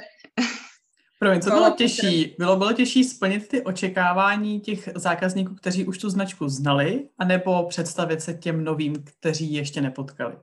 Promiň, 1.18 1.40
co 1.40 1.50
bylo 1.50 1.70
těžší? 1.70 2.34
Bylo, 2.38 2.56
bylo 2.56 2.72
těžší 2.72 3.04
splnit 3.04 3.48
ty 3.48 3.62
očekávání 3.62 4.60
těch 4.60 4.88
zákazníků, 4.94 5.54
kteří 5.54 5.84
už 5.84 5.98
tu 5.98 6.10
značku 6.10 6.48
znali, 6.48 7.08
anebo 7.18 7.68
představit 7.68 8.22
se 8.22 8.34
těm 8.34 8.64
novým, 8.64 9.04
kteří 9.04 9.52
ještě 9.52 9.80
nepotkali? 9.80 10.36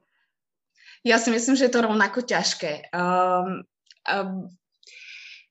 Ja 1.05 1.17
si 1.21 1.31
myslím, 1.31 1.55
že 1.55 1.65
je 1.65 1.73
to 1.73 1.81
rovnako 1.87 2.21
ťažké. 2.21 2.91
Um, 2.91 3.63
um, 4.05 4.49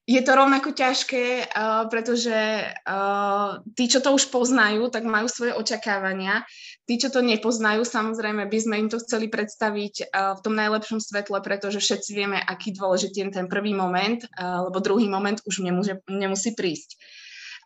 je 0.07 0.23
to 0.23 0.35
rovnako 0.35 0.71
ťažké, 0.77 1.47
uh, 1.49 1.89
pretože 1.89 2.67
uh, 2.85 3.65
tí, 3.75 3.89
čo 3.89 4.05
to 4.05 4.13
už 4.13 4.29
poznajú, 4.29 4.91
tak 4.91 5.09
majú 5.09 5.27
svoje 5.33 5.55
očakávania. 5.55 6.45
Tí, 6.87 7.02
čo 7.02 7.11
to 7.11 7.19
nepoznajú, 7.19 7.83
samozrejme 7.83 8.47
by 8.47 8.59
sme 8.62 8.75
im 8.78 8.88
to 8.88 9.02
chceli 9.02 9.26
predstaviť 9.26 9.95
uh, 10.07 10.38
v 10.38 10.40
tom 10.47 10.55
najlepšom 10.55 11.02
svetle, 11.02 11.43
pretože 11.43 11.83
všetci 11.83 12.11
vieme, 12.14 12.38
aký 12.38 12.71
dôležitý 12.78 13.26
je 13.26 13.43
ten 13.43 13.47
prvý 13.50 13.75
moment, 13.75 14.23
uh, 14.23 14.71
lebo 14.71 14.78
druhý 14.78 15.11
moment 15.11 15.43
už 15.43 15.66
nemôže, 15.66 15.99
nemusí 16.07 16.55
prísť. 16.55 16.95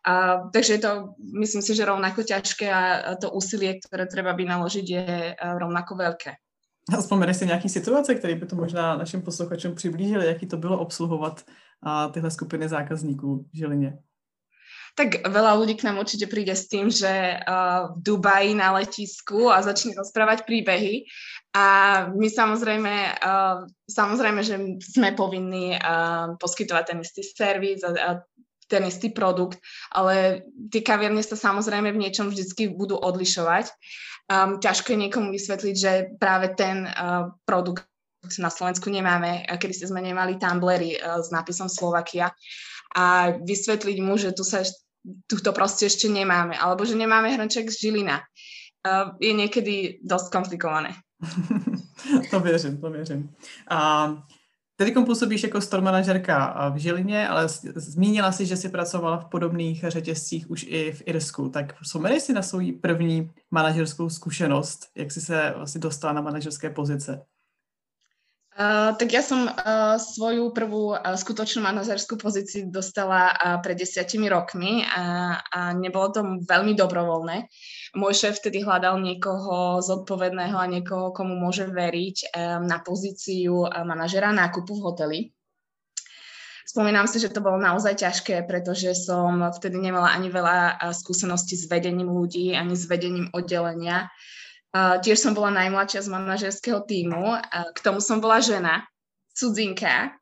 Uh, 0.00 0.48
takže 0.48 0.80
je 0.80 0.80
to, 0.80 0.92
myslím 1.36 1.60
si, 1.60 1.76
že 1.76 1.84
rovnako 1.84 2.24
ťažké 2.24 2.66
a 2.72 2.80
to 3.20 3.28
úsilie, 3.28 3.76
ktoré 3.84 4.08
treba 4.08 4.32
vynaložiť, 4.32 4.86
je 4.88 5.36
uh, 5.36 5.60
rovnako 5.60 6.00
veľké. 6.00 6.32
A 6.88 7.32
si 7.34 7.46
nějaké 7.46 7.68
situace, 7.68 8.14
které 8.14 8.34
by 8.34 8.46
to 8.46 8.56
možná 8.56 8.96
našim 8.96 9.22
posluchačům 9.22 9.74
přiblížili, 9.74 10.26
jaký 10.26 10.46
to 10.46 10.56
bylo 10.56 10.78
obsluhovat 10.78 11.44
a 11.82 12.08
tyhle 12.08 12.30
skupiny 12.30 12.68
zákazníků 12.68 13.46
v 13.52 13.56
Žilině? 13.56 13.98
Tak 14.98 15.26
veľa 15.26 15.58
ľudí 15.58 15.78
k 15.78 15.86
nám 15.86 16.02
určite 16.02 16.26
príde 16.26 16.52
s 16.54 16.66
tým, 16.66 16.90
že 16.90 17.38
uh, 17.38 17.94
v 17.94 17.98
Dubaji 18.02 18.52
na 18.58 18.74
letisku 18.74 19.48
a 19.48 19.62
začne 19.62 19.94
rozprávať 19.94 20.44
príbehy. 20.44 21.06
A 21.54 21.66
my 22.14 22.28
samozrejme, 22.30 22.94
uh, 23.22 23.66
samozrejme, 23.90 24.40
že 24.42 24.56
sme 24.82 25.14
povinní 25.14 25.78
uh, 25.78 26.34
poskytovať 26.38 26.84
ten 26.94 26.98
istý 27.02 27.22
servis 27.26 27.82
a, 27.86 27.90
a 27.94 28.10
ten 28.70 28.86
istý 28.86 29.10
produkt, 29.10 29.58
ale 29.90 30.46
tie 30.70 30.86
kaviarne 30.86 31.22
sa 31.26 31.34
samozrejme 31.34 31.90
v 31.90 32.06
niečom 32.06 32.30
vždycky 32.30 32.70
budú 32.70 32.94
odlišovať. 32.94 33.66
Um, 34.30 34.62
ťažko 34.62 34.94
je 34.94 35.02
niekomu 35.10 35.34
vysvetliť, 35.34 35.74
že 35.74 35.92
práve 36.22 36.54
ten 36.54 36.86
uh, 36.86 37.34
produkt 37.42 37.90
na 38.38 38.52
Slovensku 38.52 38.92
nemáme, 38.92 39.48
kedy 39.48 39.88
sme 39.88 40.04
nemali 40.04 40.36
tumblery 40.36 40.92
eh, 40.92 41.00
s 41.00 41.32
nápisom 41.32 41.72
Slovakia 41.72 42.28
a 42.96 43.36
vysvetliť 43.38 43.98
mu, 44.02 44.18
že 44.18 44.32
tu 44.32 44.44
sa 44.44 44.62
tu 45.26 45.40
to 45.40 45.52
proste 45.56 45.88
ešte 45.88 46.12
nemáme, 46.12 46.52
alebo 46.56 46.84
že 46.84 46.92
nemáme 46.92 47.32
hrnček 47.32 47.72
z 47.72 47.88
Žilina. 47.88 48.20
Uh, 48.84 49.16
je 49.20 49.32
niekedy 49.32 50.00
dosť 50.04 50.32
komplikované. 50.32 50.92
to 52.30 52.40
věřím, 52.40 52.80
to 52.80 52.90
věřím. 52.90 53.30
A 53.68 54.08
Teď 54.80 54.94
působíš 55.06 55.42
jako 55.42 55.60
store 55.60 55.82
manažerka 55.82 56.68
v 56.70 56.76
Žilině, 56.76 57.28
ale 57.28 57.48
zmínila 57.74 58.32
si, 58.32 58.46
že 58.46 58.56
jsi 58.56 58.68
pracovala 58.68 59.18
v 59.18 59.24
podobných 59.24 59.84
řetězcích 59.88 60.50
už 60.50 60.66
i 60.68 60.92
v 60.92 61.02
Irsku. 61.06 61.48
Tak 61.48 61.80
vzpomenej 61.80 62.20
si 62.20 62.32
na 62.32 62.42
svou 62.42 62.60
první 62.80 63.30
manažerskou 63.50 64.10
zkušenost, 64.10 64.86
jak 64.96 65.12
jsi 65.12 65.20
se 65.20 65.52
vlastně 65.56 65.80
dostala 65.80 66.12
na 66.12 66.20
manažerské 66.20 66.70
pozice. 66.70 67.22
Tak 68.50 69.08
ja 69.14 69.22
som 69.22 69.46
uh, 69.46 69.94
svoju 69.94 70.50
prvú 70.50 70.92
uh, 70.92 71.14
skutočnú 71.14 71.62
manažerskú 71.62 72.18
pozíciu 72.18 72.66
dostala 72.66 73.30
uh, 73.30 73.62
pred 73.62 73.78
desiatimi 73.78 74.26
rokmi 74.26 74.82
a, 74.84 75.38
a 75.38 75.60
nebolo 75.70 76.10
to 76.10 76.20
veľmi 76.44 76.74
dobrovoľné. 76.74 77.46
Môj 77.94 78.12
šéf 78.18 78.42
vtedy 78.42 78.66
hľadal 78.66 78.98
niekoho 78.98 79.78
zodpovedného 79.78 80.58
a 80.58 80.66
niekoho, 80.66 81.14
komu 81.14 81.38
môže 81.38 81.70
veriť 81.70 82.16
um, 82.26 82.66
na 82.66 82.82
pozíciu 82.82 83.70
uh, 83.70 83.86
manažera 83.86 84.34
nákupu 84.34 84.76
v 84.76 84.82
hoteli. 84.82 85.20
Spomínam 86.66 87.06
si, 87.06 87.22
že 87.22 87.30
to 87.30 87.42
bolo 87.42 87.58
naozaj 87.58 88.02
ťažké, 88.02 88.50
pretože 88.50 88.94
som 88.98 89.46
vtedy 89.58 89.78
nemala 89.78 90.10
ani 90.14 90.30
veľa 90.30 90.78
skúseností 90.94 91.58
s 91.58 91.66
vedením 91.66 92.06
ľudí, 92.06 92.54
ani 92.54 92.78
s 92.78 92.86
vedením 92.86 93.26
oddelenia. 93.34 94.06
Uh, 94.70 95.02
tiež 95.02 95.18
som 95.18 95.34
bola 95.34 95.50
najmladšia 95.50 96.06
z 96.06 96.08
manažerského 96.14 96.86
týmu, 96.86 97.34
uh, 97.34 97.42
k 97.74 97.78
tomu 97.82 97.98
som 97.98 98.22
bola 98.22 98.38
žena, 98.38 98.86
cudzinka 99.34 100.14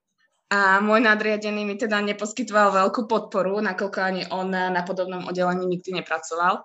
a 0.48 0.80
môj 0.80 1.04
nadriadený 1.04 1.68
mi 1.68 1.76
teda 1.76 2.00
neposkytoval 2.00 2.72
veľkú 2.72 3.04
podporu, 3.04 3.60
nakoľko 3.60 3.98
ani 4.00 4.22
on 4.32 4.48
na 4.48 4.80
podobnom 4.88 5.28
oddelení 5.28 5.68
nikdy 5.68 6.00
nepracoval. 6.00 6.64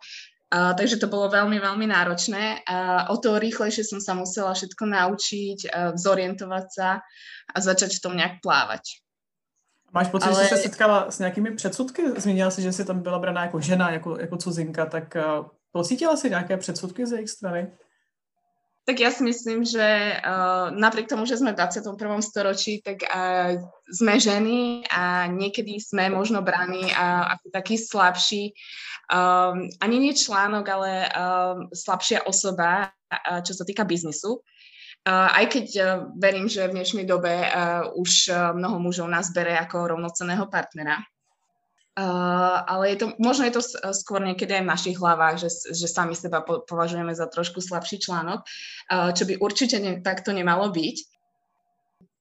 Uh, 0.54 0.72
takže 0.78 0.96
to 1.02 1.12
bolo 1.12 1.28
veľmi, 1.28 1.60
veľmi 1.60 1.84
náročné. 1.90 2.63
Uh, 2.63 3.10
o 3.12 3.20
to 3.20 3.36
rýchlejšie 3.36 3.84
som 3.84 4.00
sa 4.00 4.16
musela 4.16 4.56
všetko 4.56 4.86
naučiť, 4.86 5.60
uh, 5.68 5.92
zorientovať 6.00 6.66
sa 6.72 7.04
a 7.52 7.58
začať 7.60 8.00
v 8.00 8.04
tom 8.06 8.13
nejak 8.16 8.40
plávať. 8.40 9.04
Máš 9.92 10.08
pocit, 10.08 10.32
Ale... 10.32 10.44
že 10.44 10.50
se 10.50 10.58
setkala 10.58 11.12
s 11.12 11.20
nějakými 11.20 11.56
předsudky? 11.56 12.22
Zmínila 12.22 12.52
si, 12.52 12.62
že 12.62 12.74
jsi 12.74 12.86
tam 12.86 13.00
byla 13.02 13.20
braná 13.20 13.42
jako 13.42 13.60
žena, 13.60 13.92
jako, 13.92 14.20
jako 14.20 14.38
cuzinka, 14.38 14.86
tak 14.86 15.18
Pocítila 15.74 16.13
si 16.13 16.30
nejaké 16.30 16.53
predsudky 16.62 17.01
z 17.01 17.25
ich 17.25 17.34
strany? 17.34 17.74
Tak 18.84 19.00
ja 19.00 19.10
si 19.15 19.24
myslím, 19.24 19.63
že 19.63 20.20
uh, 20.20 20.68
napriek 20.75 21.08
tomu, 21.08 21.24
že 21.24 21.39
sme 21.39 21.56
v 21.56 21.60
21. 21.63 21.96
storočí, 22.20 22.84
tak 22.84 23.00
uh, 23.08 23.56
sme 23.88 24.20
ženy 24.20 24.84
a 24.92 25.32
niekedy 25.32 25.80
sme 25.80 26.12
možno 26.12 26.44
braní 26.44 26.92
uh, 26.92 27.39
ako 27.39 27.48
taký 27.56 27.80
slabší, 27.80 28.51
um, 29.08 29.72
ani 29.80 29.98
nie 30.03 30.13
článok, 30.13 30.65
ale 30.68 30.92
uh, 31.08 31.63
slabšia 31.72 32.27
osoba, 32.27 32.92
uh, 33.08 33.39
čo 33.39 33.56
sa 33.56 33.63
týka 33.63 33.88
biznisu. 33.88 34.44
Uh, 35.08 35.32
aj 35.32 35.46
keď 35.48 35.68
uh, 35.80 35.88
verím, 36.20 36.51
že 36.51 36.68
v 36.68 36.75
dnešnej 36.75 37.08
dobe 37.08 37.32
uh, 37.39 37.88
už 37.96 38.12
uh, 38.36 38.51
mnoho 38.51 38.84
mužov 38.84 39.08
nás 39.08 39.32
bere 39.32 39.56
ako 39.63 39.96
rovnoceného 39.96 40.51
partnera. 40.51 41.00
Uh, 41.94 42.66
ale 42.66 42.90
je 42.90 43.06
to, 43.06 43.08
možno 43.22 43.46
je 43.46 43.54
to 43.54 43.62
skôr 43.94 44.18
niekedy 44.18 44.50
aj 44.50 44.66
v 44.66 44.72
našich 44.74 44.98
hlavách, 44.98 45.38
že, 45.38 45.50
že 45.78 45.86
sami 45.86 46.18
seba 46.18 46.42
po, 46.42 46.66
považujeme 46.66 47.14
za 47.14 47.30
trošku 47.30 47.62
slabší 47.62 48.02
článok, 48.02 48.42
uh, 48.42 49.14
čo 49.14 49.30
by 49.30 49.38
určite 49.38 49.78
ne, 49.78 50.02
takto 50.02 50.34
nemalo 50.34 50.74
byť. 50.74 50.98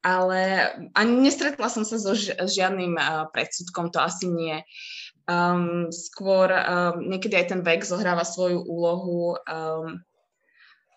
Ale 0.04 0.40
ani 0.92 1.14
nestretla 1.24 1.72
som 1.72 1.88
sa 1.88 1.96
so 1.96 2.12
ži, 2.12 2.36
žiadnym 2.36 3.00
uh, 3.00 3.32
predsudkom, 3.32 3.88
to 3.88 4.04
asi 4.04 4.28
nie. 4.28 4.60
Um, 5.24 5.88
skôr 5.88 6.52
um, 6.52 7.08
niekedy 7.08 7.40
aj 7.40 7.56
ten 7.56 7.60
vek 7.64 7.80
zohráva 7.86 8.28
svoju 8.28 8.60
úlohu. 8.60 9.40
Um, 9.48 10.04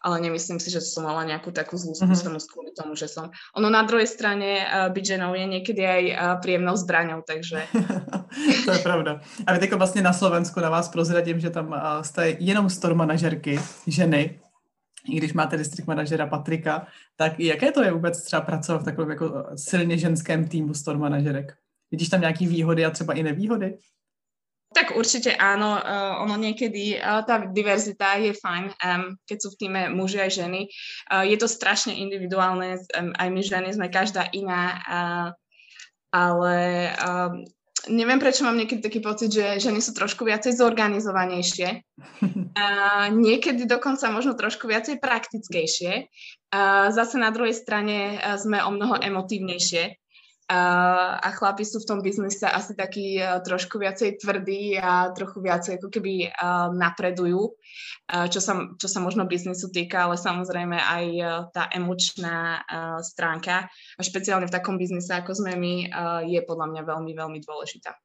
ale 0.06 0.22
nemyslím 0.22 0.62
si, 0.62 0.70
že 0.70 0.86
som 0.86 1.02
mala 1.02 1.26
nejakú 1.26 1.50
takú 1.50 1.74
zlú 1.82 1.98
mhm. 1.98 2.06
skúsenosť 2.06 2.48
kvôli 2.54 2.72
tomu, 2.78 2.94
že 2.94 3.10
som... 3.10 3.34
Ono 3.58 3.74
na 3.74 3.82
druhej 3.82 4.06
strane 4.06 4.62
uh, 4.62 4.94
byť 4.94 5.04
ženou 5.18 5.34
je 5.34 5.46
niekedy 5.50 5.82
aj 5.82 6.04
uh, 6.06 6.16
príjemnou 6.38 6.78
zbraňou, 6.78 7.26
takže... 7.26 7.66
to 8.66 8.72
je 8.72 8.82
pravda. 8.86 9.22
A 9.48 9.54
vy 9.54 9.66
jako 9.66 9.78
vlastně 9.78 10.02
na 10.02 10.14
Slovensku 10.14 10.60
na 10.60 10.70
vás 10.70 10.90
prozradím, 10.90 11.40
že 11.40 11.50
tam 11.50 11.68
uh, 11.68 12.02
jste 12.02 12.30
jenom 12.40 12.70
store 12.70 12.96
manažerky, 12.96 13.60
ženy, 13.88 14.40
i 15.10 15.18
když 15.18 15.34
máte 15.34 15.58
district 15.58 15.88
manažera 15.88 16.28
Patrika, 16.28 16.88
tak 17.16 17.40
jaké 17.40 17.72
to 17.72 17.84
je 17.84 17.92
vůbec 17.92 18.24
třeba 18.24 18.42
pracovat 18.42 18.82
v 18.82 18.86
takovém 18.86 19.10
jako 19.10 19.46
silně 19.56 19.98
ženském 19.98 20.48
týmu 20.48 20.74
store 20.74 20.98
manažerek? 20.98 21.54
Vidíš 21.92 22.10
tam 22.10 22.22
nějaký 22.22 22.48
výhody 22.48 22.86
a 22.86 22.90
třeba 22.90 23.14
i 23.14 23.24
nevýhody? 23.24 23.78
Tak 24.76 24.92
určite 25.00 25.32
áno, 25.32 25.80
uh, 25.80 26.20
ono 26.20 26.36
niekedy, 26.36 27.00
uh, 27.00 27.24
tá 27.24 27.48
diverzita 27.48 28.20
je 28.20 28.36
fajn, 28.36 28.66
um, 28.76 29.16
keď 29.24 29.38
sú 29.40 29.56
v 29.56 29.60
týme 29.64 29.82
muži 29.96 30.20
aj 30.20 30.32
ženy. 30.36 30.68
Uh, 31.08 31.24
je 31.24 31.40
to 31.40 31.48
strašne 31.48 31.96
individuálne, 31.96 32.84
um, 33.00 33.16
aj 33.16 33.28
my 33.32 33.40
ženy 33.40 33.72
sme 33.72 33.88
každá 33.88 34.28
iná, 34.36 34.76
uh, 34.84 35.28
ale 36.12 36.92
um, 37.00 37.48
neviem, 37.88 38.20
prečo 38.20 38.44
mám 38.44 38.60
niekedy 38.60 38.84
taký 38.84 39.00
pocit, 39.00 39.32
že 39.32 39.64
ženy 39.64 39.80
sú 39.80 39.96
trošku 39.96 40.28
viacej 40.28 40.60
zorganizovanejšie. 40.60 41.80
A 42.60 42.66
niekedy 43.26 43.64
dokonca 43.64 44.12
možno 44.12 44.36
trošku 44.36 44.68
viacej 44.68 45.00
praktickejšie. 45.00 46.12
A 46.52 46.92
zase 46.92 47.16
na 47.16 47.32
druhej 47.32 47.56
strane 47.56 48.20
sme 48.40 48.64
o 48.64 48.72
mnoho 48.76 49.00
emotívnejšie. 49.00 50.05
A, 50.46 51.30
chlapi 51.34 51.66
sú 51.66 51.82
v 51.82 51.90
tom 51.90 52.00
biznise 52.06 52.46
asi 52.46 52.78
takí 52.78 53.18
trošku 53.18 53.82
viacej 53.82 54.22
tvrdí 54.22 54.78
a 54.78 55.10
trochu 55.10 55.42
viacej 55.42 55.82
ako 55.82 55.90
keby 55.90 56.30
napredujú, 56.78 57.58
čo 58.30 58.40
sa, 58.40 58.54
čo 58.78 58.86
sa 58.86 59.02
možno 59.02 59.26
biznisu 59.26 59.74
týka, 59.74 60.06
ale 60.06 60.22
samozrejme 60.22 60.78
aj 60.78 61.06
tá 61.50 61.66
emočná 61.74 62.62
stránka 63.02 63.66
a 63.98 64.02
špeciálne 64.06 64.46
v 64.46 64.54
takom 64.54 64.78
biznise, 64.78 65.18
ako 65.18 65.34
sme 65.34 65.58
my, 65.58 65.74
je 66.30 66.40
podľa 66.46 66.68
mňa 66.70 66.82
veľmi, 66.94 67.12
veľmi 67.18 67.40
dôležitá. 67.42 67.98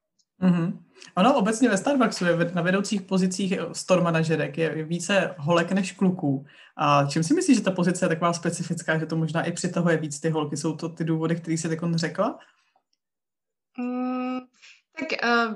Mm-hmm. 0.43 0.79
Ono 1.15 1.37
obecně 1.37 1.69
ve 1.69 1.77
Starbucksu 1.77 2.25
je 2.25 2.51
na 2.55 2.63
vedoucích 2.63 3.03
pozicích 3.03 3.55
store 3.73 4.03
manažerek 4.03 4.59
je 4.59 4.85
více 4.85 5.35
holek 5.39 5.73
než 5.73 5.93
kluků. 5.93 6.47
A 6.77 7.07
čím 7.07 7.23
si 7.23 7.35
myslíš, 7.35 7.57
že 7.57 7.65
ta 7.65 7.71
pozice 7.71 8.05
je 8.05 8.09
taková 8.09 8.33
specifická, 8.33 8.99
že 8.99 9.07
to 9.07 9.17
možná 9.17 9.45
i 9.45 9.53
přitahuje 9.53 9.97
víc 9.97 10.21
ty 10.21 10.31
holky? 10.31 10.57
Jsou 10.57 10.77
to 10.77 10.89
ty 10.89 11.05
důvody, 11.05 11.37
které 11.37 11.55
jsi 11.55 11.69
teď 11.69 11.79
řekla? 11.95 12.39
Mm, 13.79 14.39
tak 14.99 15.09
uh, 15.25 15.55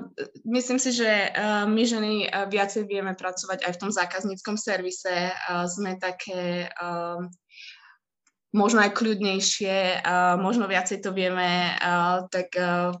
myslím 0.53 0.79
si, 0.79 0.93
že 0.93 1.29
uh, 1.37 1.69
my 1.69 1.85
ženy 1.85 2.13
uh, 2.29 2.49
viacej 2.49 2.83
vieme 2.87 3.13
pracovať 3.13 3.65
aj 3.67 3.71
v 3.73 3.81
tom 3.81 3.91
zákazníckom 3.91 4.57
servise. 4.57 5.31
Uh, 5.49 5.65
sme 5.69 5.99
také 6.01 6.69
uh, 6.81 7.19
možno 8.55 8.81
aj 8.81 8.95
kľudnejšie, 8.95 10.01
uh, 10.01 10.39
možno 10.41 10.65
viacej 10.65 11.03
to 11.03 11.11
vieme 11.11 11.75
uh, 11.77 12.25
tak 12.31 12.47
uh, 12.57 12.95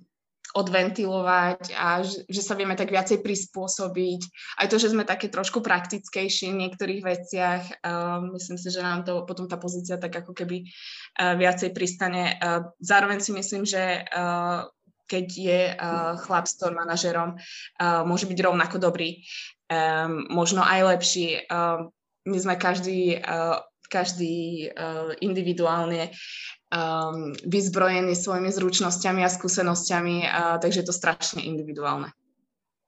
odventilovať 0.55 1.75
a 1.75 1.99
že, 1.99 2.23
že 2.31 2.39
sa 2.39 2.55
vieme 2.55 2.79
tak 2.79 2.87
viacej 2.87 3.19
prispôsobiť. 3.19 4.21
Aj 4.63 4.71
to, 4.71 4.79
že 4.79 4.95
sme 4.95 5.03
také 5.03 5.27
trošku 5.27 5.59
praktickejší 5.59 6.55
v 6.55 6.59
niektorých 6.63 7.01
veciach, 7.03 7.83
uh, 7.83 8.23
myslím 8.31 8.55
si, 8.55 8.71
že 8.71 8.79
nám 8.79 9.03
to 9.03 9.27
potom 9.27 9.51
tá 9.51 9.59
pozícia 9.59 9.99
tak 9.99 10.15
ako 10.15 10.31
keby 10.31 10.63
uh, 10.63 11.35
viacej 11.35 11.75
pristane. 11.75 12.39
Uh, 12.39 12.71
zároveň 12.79 13.19
si 13.19 13.35
myslím, 13.35 13.67
že 13.67 14.07
uh, 14.07 14.63
keď 15.05 15.25
je 15.27 15.61
uh, 15.75 16.17
chlap 16.23 16.47
store 16.47 16.73
manažerom, 16.73 17.35
uh, 17.35 18.01
môže 18.07 18.25
byť 18.25 18.39
rovnako 18.41 18.79
dobrý, 18.81 19.21
um, 19.69 20.25
možno 20.33 20.65
aj 20.65 20.97
lepší. 20.97 21.45
Uh, 21.45 21.91
my 22.25 22.37
sme 22.41 22.55
každý, 22.57 23.21
uh, 23.21 23.61
každý 23.95 24.67
uh, 24.67 25.15
individuálne 25.23 26.11
um, 26.11 27.31
vyzbrojený 27.47 28.11
svojimi 28.11 28.51
zručnosťami 28.51 29.23
a 29.23 29.31
skúsenosťami, 29.31 30.27
uh, 30.27 30.59
takže 30.59 30.79
je 30.79 30.87
to 30.91 30.93
strašně 30.93 31.47
individuálne. 31.47 32.11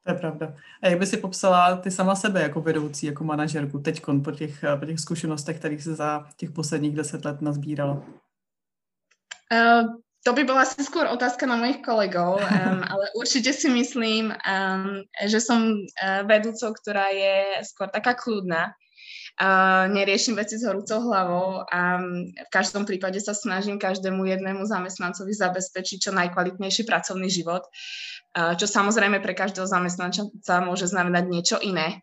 To 0.04 0.14
je 0.14 0.20
pravda. 0.20 0.54
A 0.84 0.88
jak 0.88 1.00
by 1.00 1.06
si 1.06 1.18
popsala 1.18 1.78
ty 1.78 1.92
sama 1.92 2.16
sebe 2.16 2.42
jako 2.42 2.62
vedoucí, 2.62 3.06
jako 3.06 3.24
manažerku 3.24 3.80
teď 3.80 4.02
po 4.24 4.32
těch, 4.32 4.64
po 4.80 4.86
těch 4.86 5.00
zkušenostech, 5.00 5.58
kterých 5.58 5.84
se 5.84 5.96
za 5.96 6.26
těch 6.38 6.52
posledních 6.52 6.96
deset 6.96 7.26
let 7.26 7.42
nazbírala? 7.42 8.04
Uh, 9.52 10.00
to 10.24 10.34
by 10.34 10.44
bola 10.44 10.68
asi 10.68 10.84
skôr 10.84 11.08
otázka 11.08 11.48
na 11.48 11.56
mojich 11.56 11.80
kolegov, 11.84 12.40
um, 12.40 12.84
ale 12.92 13.06
určite 13.16 13.54
si 13.54 13.72
myslím, 13.72 14.32
um, 14.32 15.04
že 15.28 15.40
som 15.40 15.72
uh, 15.72 16.24
vedúcou, 16.28 16.72
ktorá 16.72 17.12
je 17.12 17.64
skôr 17.68 17.88
taká 17.88 18.16
kľudná, 18.16 18.76
Neriešim 19.88 20.34
veci 20.34 20.58
s 20.58 20.66
horúcou 20.66 20.98
hlavou 20.98 21.62
a 21.70 22.02
v 22.34 22.50
každom 22.50 22.90
prípade 22.90 23.22
sa 23.22 23.38
snažím 23.38 23.78
každému 23.78 24.26
jednému 24.26 24.66
zamestnancovi 24.66 25.30
zabezpečiť 25.30 26.10
čo 26.10 26.12
najkvalitnejší 26.18 26.90
pracovný 26.90 27.30
život, 27.30 27.70
čo 28.34 28.66
samozrejme 28.66 29.22
pre 29.22 29.38
každého 29.38 29.70
zamestnanca 29.70 30.34
môže 30.66 30.90
znamenať 30.90 31.24
niečo 31.30 31.58
iné. 31.62 32.02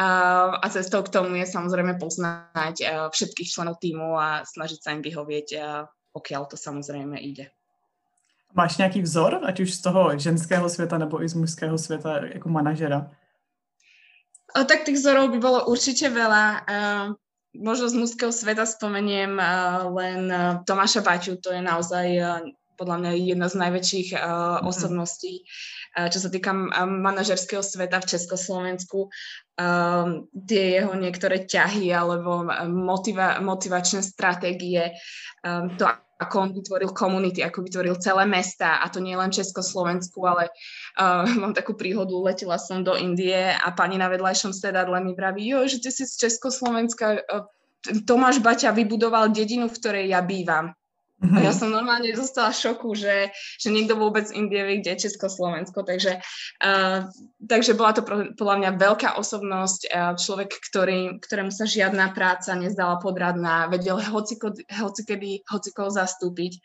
A 0.00 0.64
cestou 0.72 1.04
k 1.04 1.12
tomu 1.12 1.36
je 1.36 1.44
samozrejme 1.44 2.00
poznať 2.00 2.84
všetkých 3.12 3.52
členov 3.52 3.76
týmu 3.76 4.16
a 4.16 4.40
snažiť 4.48 4.80
sa 4.80 4.96
im 4.96 5.04
vyhovieť, 5.04 5.60
pokiaľ 6.16 6.42
to 6.48 6.56
samozrejme 6.56 7.20
ide. 7.20 7.52
Máš 8.56 8.76
nějaký 8.76 9.02
vzor, 9.02 9.40
ať 9.44 9.60
už 9.60 9.74
z 9.74 9.80
toho 9.80 10.18
ženského 10.18 10.68
světa 10.68 10.98
nebo 10.98 11.22
i 11.22 11.28
z 11.28 11.34
mužského 11.34 11.78
světa 11.78 12.24
jako 12.32 12.48
manažera? 12.48 13.10
O, 14.54 14.62
tak 14.62 14.86
tých 14.86 15.02
vzorov 15.02 15.34
by 15.34 15.38
bolo 15.42 15.60
určite 15.66 16.06
veľa. 16.06 16.44
Uh, 16.62 17.06
možno 17.56 17.88
z 17.88 17.98
mužského 17.98 18.30
sveta 18.30 18.68
spomeniem 18.68 19.40
uh, 19.40 19.90
len 19.96 20.28
uh, 20.28 20.60
Tomáša 20.62 21.00
Baťu, 21.02 21.40
to 21.40 21.50
je 21.50 21.62
naozaj 21.64 22.06
uh, 22.20 22.44
podľa 22.76 22.96
mňa 23.02 23.10
jedna 23.16 23.48
z 23.48 23.56
najväčších 23.56 24.08
uh, 24.12 24.20
mm-hmm. 24.20 24.68
osobností, 24.68 25.42
uh, 25.96 26.08
čo 26.12 26.18
sa 26.20 26.28
týka 26.28 26.52
manažerského 26.86 27.64
sveta 27.64 27.98
v 28.04 28.10
Československu. 28.12 29.08
Um, 29.56 30.28
tie 30.44 30.84
jeho 30.84 30.92
niektoré 30.92 31.48
ťahy 31.48 31.88
alebo 31.88 32.44
motiva- 32.68 33.40
motivačné 33.40 34.04
stratégie, 34.04 34.92
um, 35.40 35.72
to 35.80 35.88
ako 36.16 36.48
on 36.48 36.50
vytvoril 36.56 36.90
komunity, 36.96 37.44
ako 37.44 37.64
vytvoril 37.64 38.00
celé 38.00 38.24
mesta 38.24 38.80
a 38.80 38.88
to 38.88 39.04
nie 39.04 39.12
len 39.12 39.28
Československu, 39.28 40.16
ale 40.24 40.48
uh, 40.96 41.28
mám 41.40 41.52
takú 41.52 41.76
príhodu, 41.76 42.12
letela 42.16 42.56
som 42.56 42.80
do 42.80 42.96
Indie 42.96 43.52
a 43.52 43.68
pani 43.72 44.00
na 44.00 44.08
vedľajšom 44.08 44.52
sedadle 44.56 44.96
mi 45.04 45.12
vraví, 45.12 45.44
jo, 45.44 45.68
že 45.68 45.80
ty 45.80 45.92
si 45.92 46.08
z 46.08 46.28
Československa, 46.28 47.20
uh, 47.20 47.44
Tomáš 48.08 48.42
Baťa 48.42 48.74
vybudoval 48.74 49.30
dedinu, 49.30 49.70
v 49.70 49.78
ktorej 49.78 50.04
ja 50.10 50.20
bývam. 50.24 50.74
A 51.16 51.40
ja 51.40 51.48
mhm. 51.48 51.56
som 51.56 51.72
normálne 51.72 52.12
dostala 52.12 52.52
šoku, 52.52 52.92
že, 52.92 53.32
že 53.56 53.72
niekto 53.72 53.96
vôbec 53.96 54.28
Indie 54.36 54.60
vie, 54.68 54.84
kde 54.84 54.96
je 54.96 55.08
Československo. 55.08 55.80
Takže, 55.80 56.20
uh, 56.60 57.08
takže 57.40 57.72
bola 57.72 57.96
to 57.96 58.04
podľa 58.36 58.56
mňa 58.60 58.70
veľká 58.76 59.16
osobnosť, 59.16 59.80
uh, 59.88 60.12
človek, 60.12 60.52
ktorý, 60.60 61.16
ktorému 61.24 61.48
sa 61.48 61.64
žiadna 61.64 62.12
práca 62.12 62.52
nezdala 62.52 63.00
podradná, 63.00 63.64
vedel 63.72 63.96
hociko, 64.12 64.52
hocikedy, 64.68 65.40
hocikoho 65.48 65.88
zastúpiť 65.88 66.60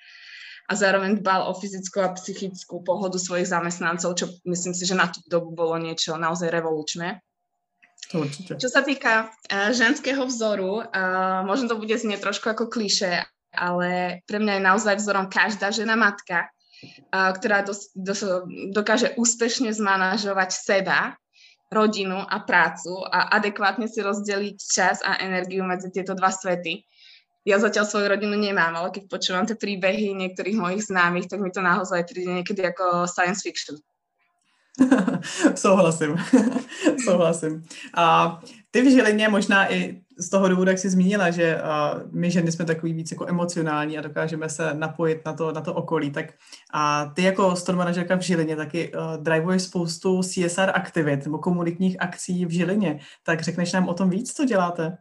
a 0.68 0.76
zároveň 0.76 1.24
dbal 1.24 1.48
o 1.48 1.56
fyzickú 1.56 2.04
a 2.04 2.12
psychickú 2.20 2.84
pohodu 2.84 3.16
svojich 3.16 3.48
zamestnancov, 3.48 4.20
čo 4.20 4.36
myslím 4.52 4.76
si, 4.76 4.84
že 4.84 5.00
na 5.00 5.08
tú 5.08 5.24
dobu 5.32 5.56
bolo 5.56 5.80
niečo 5.80 6.20
naozaj 6.20 6.52
revolučné. 6.52 7.24
Určite. 8.12 8.60
Čo 8.60 8.68
sa 8.68 8.84
týka 8.84 9.32
uh, 9.32 9.72
ženského 9.72 10.28
vzoru, 10.28 10.84
uh, 10.84 11.48
možno 11.48 11.72
to 11.72 11.80
bude 11.80 11.96
znieť 11.96 12.20
trošku 12.20 12.52
ako 12.52 12.68
kliše, 12.68 13.24
ale 13.54 14.22
pre 14.26 14.40
mňa 14.40 14.54
je 14.58 14.68
naozaj 14.68 14.96
vzorom 14.98 15.28
každá 15.28 15.72
žena 15.72 16.00
matka, 16.00 16.50
ktorá 17.12 17.62
dos, 17.62 17.94
dos, 17.94 18.26
dokáže 18.74 19.14
úspešne 19.16 19.70
zmanažovať 19.70 20.50
seba, 20.50 21.00
rodinu 21.72 22.20
a 22.20 22.44
prácu 22.44 23.00
a 23.08 23.32
adekvátne 23.40 23.88
si 23.88 24.04
rozdeliť 24.04 24.58
čas 24.60 25.00
a 25.08 25.24
energiu 25.24 25.64
medzi 25.64 25.88
tieto 25.88 26.12
dva 26.12 26.28
svety. 26.28 26.84
Ja 27.48 27.58
zatiaľ 27.58 27.88
svoju 27.88 28.12
rodinu 28.12 28.36
nemám, 28.36 28.76
ale 28.76 28.92
keď 28.94 29.04
počúvam 29.08 29.48
tie 29.48 29.56
príbehy 29.56 30.14
niektorých 30.14 30.60
mojich 30.60 30.92
známych, 30.92 31.32
tak 31.32 31.40
mi 31.40 31.50
to 31.50 31.64
naozaj 31.64 32.06
príde 32.06 32.30
niekedy 32.30 32.62
ako 32.62 33.08
science 33.08 33.42
fiction. 33.42 33.80
Souhlasím. 35.56 36.20
Souhlasím. 37.06 37.64
A 37.94 38.38
ty 38.72 38.82
v 38.82 38.92
Žilině 38.92 39.30
možná 39.30 39.74
i 39.74 40.02
z 40.22 40.30
toho 40.30 40.50
důvodu, 40.50 40.70
jak 40.70 40.80
jsi 40.80 40.90
zmínila, 40.90 41.32
že 41.32 41.56
uh, 41.56 42.02
my 42.12 42.32
ženy 42.32 42.52
jsme 42.52 42.66
takový 42.66 42.94
víc 42.94 43.12
jako 43.12 43.28
emocionální 43.28 43.98
a 43.98 44.02
dokážeme 44.02 44.50
se 44.50 44.74
napojit 44.74 45.26
na 45.26 45.34
to, 45.34 45.52
na 45.52 45.62
to 45.62 45.74
okolí, 45.74 46.12
tak 46.12 46.26
a 46.74 47.06
ty 47.16 47.24
jako 47.24 47.56
store 47.56 47.78
manažerka 47.78 48.16
v 48.16 48.22
Žilině 48.22 48.56
taky 48.56 48.94
uh, 48.94 49.24
drivuješ 49.24 49.62
spoustu 49.62 50.22
CSR 50.24 50.72
aktivit 50.74 51.26
nebo 51.26 51.38
komunitních 51.38 52.02
akcí 52.02 52.46
v 52.46 52.52
Žilině, 52.52 53.00
tak 53.24 53.42
řekneš 53.42 53.72
nám 53.72 53.90
o 53.90 53.94
tom 53.94 54.10
víc, 54.10 54.34
co 54.34 54.46
děláte? 54.46 54.98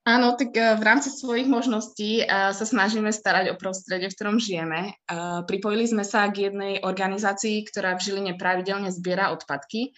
Áno, 0.00 0.32
tak 0.32 0.56
v 0.56 0.82
rámci 0.82 1.12
svojich 1.12 1.44
možností 1.44 2.24
sa 2.26 2.64
snažíme 2.64 3.12
starať 3.12 3.52
o 3.52 3.60
prostredie, 3.60 4.08
v 4.08 4.16
ktorom 4.16 4.40
žijeme. 4.40 4.96
Pripojili 5.44 5.84
sme 5.84 6.08
sa 6.08 6.24
k 6.32 6.48
jednej 6.48 6.80
organizácii, 6.80 7.68
ktorá 7.68 8.00
v 8.00 8.08
Žiline 8.08 8.32
pravidelne 8.40 8.88
zbiera 8.88 9.28
odpadky. 9.28 9.92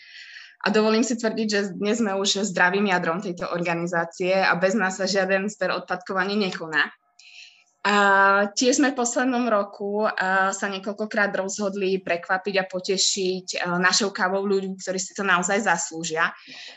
A 0.63 0.71
dovolím 0.71 1.03
si 1.03 1.19
tvrdiť, 1.19 1.49
že 1.51 1.75
dnes 1.75 1.99
sme 1.99 2.15
už 2.15 2.47
zdravým 2.47 2.87
jadrom 2.87 3.19
tejto 3.19 3.51
organizácie 3.51 4.31
a 4.31 4.55
bez 4.55 4.79
nás 4.79 4.95
sa 4.95 5.11
žiaden 5.11 5.51
zber 5.51 5.75
odpadkov 5.75 6.23
nekoná. 6.23 6.87
A 7.83 7.95
tiež 8.55 8.79
sme 8.79 8.95
v 8.95 9.01
poslednom 9.03 9.51
roku 9.51 10.07
sa 10.55 10.67
niekoľkokrát 10.71 11.35
rozhodli 11.35 11.99
prekvapiť 11.99 12.55
a 12.63 12.69
potešiť 12.71 13.67
našou 13.83 14.15
kávou 14.15 14.47
ľudí, 14.47 14.79
ktorí 14.79 15.03
si 15.03 15.19
to 15.19 15.27
naozaj 15.27 15.67
zaslúžia. 15.67 16.31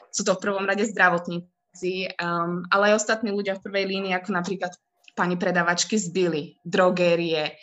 Sú 0.09 0.25
to 0.25 0.33
v 0.33 0.49
prvom 0.49 0.65
rade 0.65 0.81
zdravotníci, 0.89 2.09
um, 2.17 2.65
ale 2.73 2.89
aj 2.89 3.05
ostatní 3.05 3.29
ľudia 3.29 3.53
v 3.61 3.69
prvej 3.69 3.85
línii, 3.85 4.17
ako 4.17 4.33
napríklad 4.33 4.73
pani 5.13 5.37
predavačky 5.37 6.01
z 6.01 6.09
Billy, 6.09 6.57
drogérie, 6.65 7.53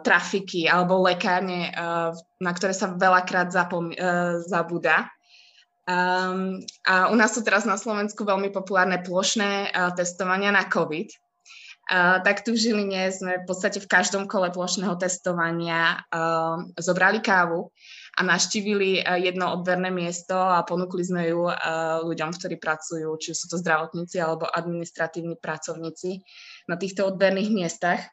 trafiky 0.00 0.70
alebo 0.70 1.02
lekárne, 1.02 1.68
na 2.38 2.52
ktoré 2.54 2.72
sa 2.72 2.94
veľakrát 2.94 3.52
zapom- 3.52 3.92
uh, 3.92 4.40
zabúda. 4.46 5.10
Um, 5.88 6.60
a 6.84 7.08
u 7.08 7.16
nás 7.16 7.32
sú 7.32 7.40
teraz 7.40 7.64
na 7.64 7.80
Slovensku 7.80 8.20
veľmi 8.20 8.52
populárne 8.52 9.00
plošné 9.00 9.72
uh, 9.72 9.88
testovania 9.96 10.52
na 10.52 10.68
COVID. 10.68 11.08
Uh, 11.88 12.20
tak 12.20 12.44
tu 12.44 12.52
v 12.52 12.60
Žiline 12.60 13.08
sme 13.08 13.40
v 13.40 13.48
podstate 13.48 13.80
v 13.80 13.88
každom 13.88 14.28
kole 14.28 14.52
plošného 14.52 15.00
testovania 15.00 16.04
uh, 16.12 16.60
zobrali 16.76 17.24
kávu 17.24 17.72
a 18.12 18.20
naštívili 18.20 19.00
uh, 19.00 19.16
jedno 19.16 19.48
odberné 19.48 19.88
miesto 19.88 20.36
a 20.36 20.60
ponúkli 20.60 21.08
sme 21.08 21.32
ju 21.32 21.48
uh, 21.48 22.04
ľuďom, 22.04 22.36
ktorí 22.36 22.60
pracujú, 22.60 23.08
či 23.16 23.32
sú 23.32 23.48
to 23.48 23.56
zdravotníci 23.56 24.20
alebo 24.20 24.44
administratívni 24.44 25.40
pracovníci 25.40 26.20
na 26.68 26.76
týchto 26.76 27.08
odberných 27.08 27.48
miestach, 27.48 28.04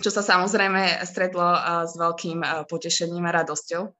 čo 0.00 0.08
sa 0.08 0.24
samozrejme 0.24 1.04
stretlo 1.04 1.44
uh, 1.44 1.84
s 1.84 2.00
veľkým 2.00 2.40
uh, 2.40 2.64
potešením 2.64 3.28
a 3.28 3.44
radosťou. 3.44 3.92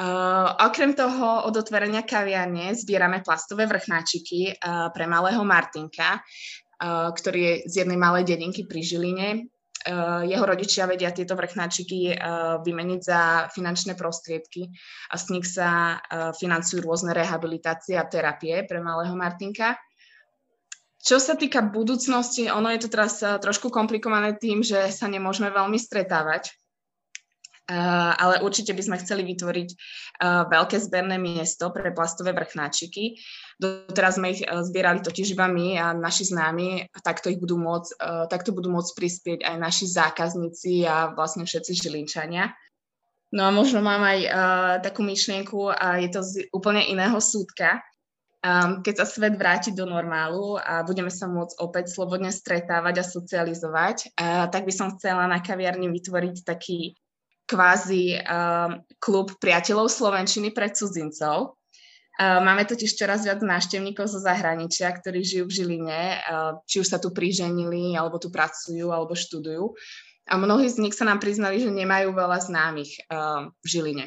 Uh, 0.00 0.56
okrem 0.64 0.96
toho, 0.96 1.44
od 1.44 1.52
otvorenia 1.60 2.00
kaviarne 2.00 2.72
zbierame 2.72 3.20
plastové 3.20 3.68
vrchnáčiky 3.68 4.56
uh, 4.56 4.88
pre 4.96 5.04
malého 5.04 5.44
Martinka, 5.44 6.16
uh, 6.16 7.12
ktorý 7.12 7.40
je 7.44 7.54
z 7.68 7.74
jednej 7.84 8.00
malej 8.00 8.24
dedinky 8.24 8.64
pri 8.64 8.80
Žiline. 8.80 9.28
Uh, 9.84 10.24
jeho 10.24 10.48
rodičia 10.48 10.88
vedia 10.88 11.12
tieto 11.12 11.36
vrchnáčiky 11.36 12.16
uh, 12.16 12.64
vymeniť 12.64 13.00
za 13.04 13.52
finančné 13.52 13.92
prostriedky 13.92 14.72
a 15.12 15.20
z 15.20 15.24
nich 15.36 15.44
sa 15.44 16.00
uh, 16.00 16.32
financujú 16.32 16.80
rôzne 16.80 17.12
rehabilitácie 17.12 17.92
a 18.00 18.08
terapie 18.08 18.64
pre 18.64 18.80
malého 18.80 19.12
Martinka. 19.12 19.76
Čo 20.96 21.20
sa 21.20 21.36
týka 21.36 21.60
budúcnosti, 21.60 22.48
ono 22.48 22.72
je 22.72 22.80
to 22.84 22.92
teraz 22.92 23.20
trošku 23.20 23.68
komplikované 23.68 24.36
tým, 24.36 24.60
že 24.64 24.92
sa 24.92 25.08
nemôžeme 25.08 25.48
veľmi 25.48 25.80
stretávať, 25.80 26.52
ale 27.70 28.42
určite 28.42 28.74
by 28.74 28.82
sme 28.82 28.96
chceli 28.98 29.22
vytvoriť 29.22 29.68
uh, 29.70 30.44
veľké 30.50 30.76
zberné 30.82 31.22
miesto 31.22 31.70
pre 31.70 31.94
plastové 31.94 32.34
vrchnáčiky. 32.34 33.22
Doteraz 33.62 34.18
sme 34.18 34.34
ich 34.34 34.42
uh, 34.42 34.66
zbierali 34.66 34.98
totiž 35.06 35.38
iba 35.38 35.46
my 35.46 35.78
a 35.78 35.86
naši 35.94 36.26
známi, 36.34 36.90
takto, 37.06 37.30
ich 37.30 37.38
budú 37.38 37.54
môcť, 37.62 38.26
takto 38.26 38.50
budú 38.50 38.74
môcť 38.74 38.90
prispieť 38.96 39.40
aj 39.46 39.56
naši 39.62 39.86
zákazníci 39.86 40.82
a 40.82 41.14
vlastne 41.14 41.46
všetci 41.46 41.78
žilinčania. 41.78 42.50
No 43.30 43.46
a 43.46 43.54
možno 43.54 43.78
mám 43.78 44.02
aj 44.02 44.20
takú 44.82 45.06
myšlienku 45.06 45.70
a 45.70 46.02
je 46.02 46.10
to 46.10 46.20
z 46.26 46.32
úplne 46.50 46.82
iného 46.82 47.14
súdka. 47.22 47.78
Um, 48.40 48.80
keď 48.80 49.04
sa 49.04 49.06
svet 49.06 49.36
vráti 49.36 49.68
do 49.70 49.84
normálu 49.84 50.56
a 50.56 50.80
budeme 50.80 51.12
sa 51.12 51.28
môcť 51.28 51.60
opäť 51.60 51.92
slobodne 51.92 52.32
stretávať 52.32 53.04
a 53.04 53.04
socializovať, 53.04 54.16
tak 54.48 54.64
by 54.64 54.72
som 54.72 54.96
chcela 54.96 55.28
na 55.28 55.44
kaviarni 55.44 55.92
vytvoriť 55.92 56.42
taký 56.42 56.96
kvázi 57.50 58.14
um, 58.22 58.78
klub 59.02 59.34
priateľov 59.42 59.90
Slovenčiny 59.90 60.54
pre 60.54 60.70
cudzincov. 60.70 61.58
Uh, 62.20 62.38
máme 62.38 62.62
totiž 62.62 62.94
čoraz 62.94 63.26
viac 63.26 63.42
návštevníkov 63.42 64.06
zo 64.06 64.22
zahraničia, 64.22 64.94
ktorí 64.94 65.26
žijú 65.26 65.50
v 65.50 65.56
Žiline, 65.58 66.02
uh, 66.22 66.62
či 66.70 66.78
už 66.78 66.86
sa 66.86 67.02
tu 67.02 67.10
priženili, 67.10 67.98
alebo 67.98 68.22
tu 68.22 68.30
pracujú, 68.30 68.94
alebo 68.94 69.18
študujú. 69.18 69.74
A 70.30 70.38
mnohí 70.38 70.70
z 70.70 70.78
nich 70.78 70.94
sa 70.94 71.02
nám 71.02 71.18
priznali, 71.18 71.58
že 71.58 71.74
nemajú 71.74 72.14
veľa 72.14 72.38
známych 72.38 73.10
uh, 73.10 73.50
v 73.50 73.66
Žiline. 73.66 74.06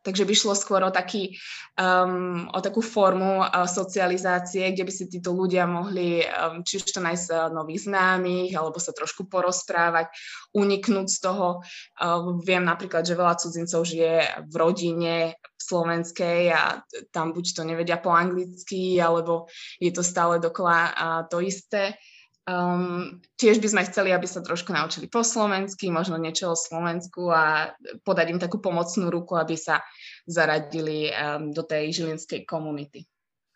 Takže 0.00 0.24
by 0.24 0.34
šlo 0.34 0.54
skôr 0.56 0.80
o, 0.80 0.88
taký, 0.88 1.36
um, 1.76 2.48
o 2.48 2.58
takú 2.64 2.80
formu 2.80 3.44
uh, 3.44 3.68
socializácie, 3.68 4.72
kde 4.72 4.88
by 4.88 4.92
si 4.92 5.04
títo 5.12 5.36
ľudia 5.36 5.68
mohli 5.68 6.24
um, 6.24 6.64
či 6.64 6.80
už 6.80 6.88
to 6.88 7.04
nájsť 7.04 7.26
uh, 7.28 7.52
nových 7.52 7.84
známych, 7.84 8.56
alebo 8.56 8.80
sa 8.80 8.96
trošku 8.96 9.28
porozprávať, 9.28 10.08
uniknúť 10.56 11.08
z 11.08 11.18
toho. 11.20 11.60
Uh, 12.00 12.40
viem 12.40 12.64
napríklad, 12.64 13.04
že 13.04 13.18
veľa 13.18 13.36
cudzincov 13.36 13.84
žije 13.84 14.48
v 14.48 14.54
rodine 14.56 15.36
slovenskej 15.60 16.48
a 16.48 16.80
tam 17.12 17.36
buď 17.36 17.60
to 17.60 17.62
nevedia 17.68 18.00
po 18.00 18.10
anglicky, 18.16 18.96
alebo 18.96 19.52
je 19.76 19.92
to 19.92 20.00
stále 20.00 20.40
dokola 20.40 20.78
uh, 20.88 21.22
to 21.28 21.44
isté. 21.44 22.00
Um, 22.48 23.20
tiež 23.36 23.60
by 23.60 23.68
sme 23.68 23.82
chceli, 23.86 24.10
aby 24.16 24.24
sa 24.24 24.40
trošku 24.40 24.72
naučili 24.72 25.06
po 25.06 25.20
slovensky, 25.20 25.92
možno 25.92 26.16
niečo 26.16 26.50
o 26.50 26.58
Slovensku 26.58 27.28
a 27.28 27.76
podať 28.02 28.26
im 28.32 28.40
takú 28.40 28.58
pomocnú 28.58 29.12
ruku, 29.12 29.36
aby 29.36 29.60
sa 29.60 29.84
zaradili 30.24 31.12
um, 31.12 31.52
do 31.52 31.62
tej 31.62 31.92
žilinskej 31.92 32.48
komunity. 32.48 33.04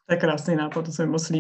To 0.07 0.15
je 0.15 0.21
krásný 0.21 0.57
nápad, 0.57 0.85
to 0.85 0.93
se 0.93 1.07
mi 1.07 1.13
moc 1.13 1.31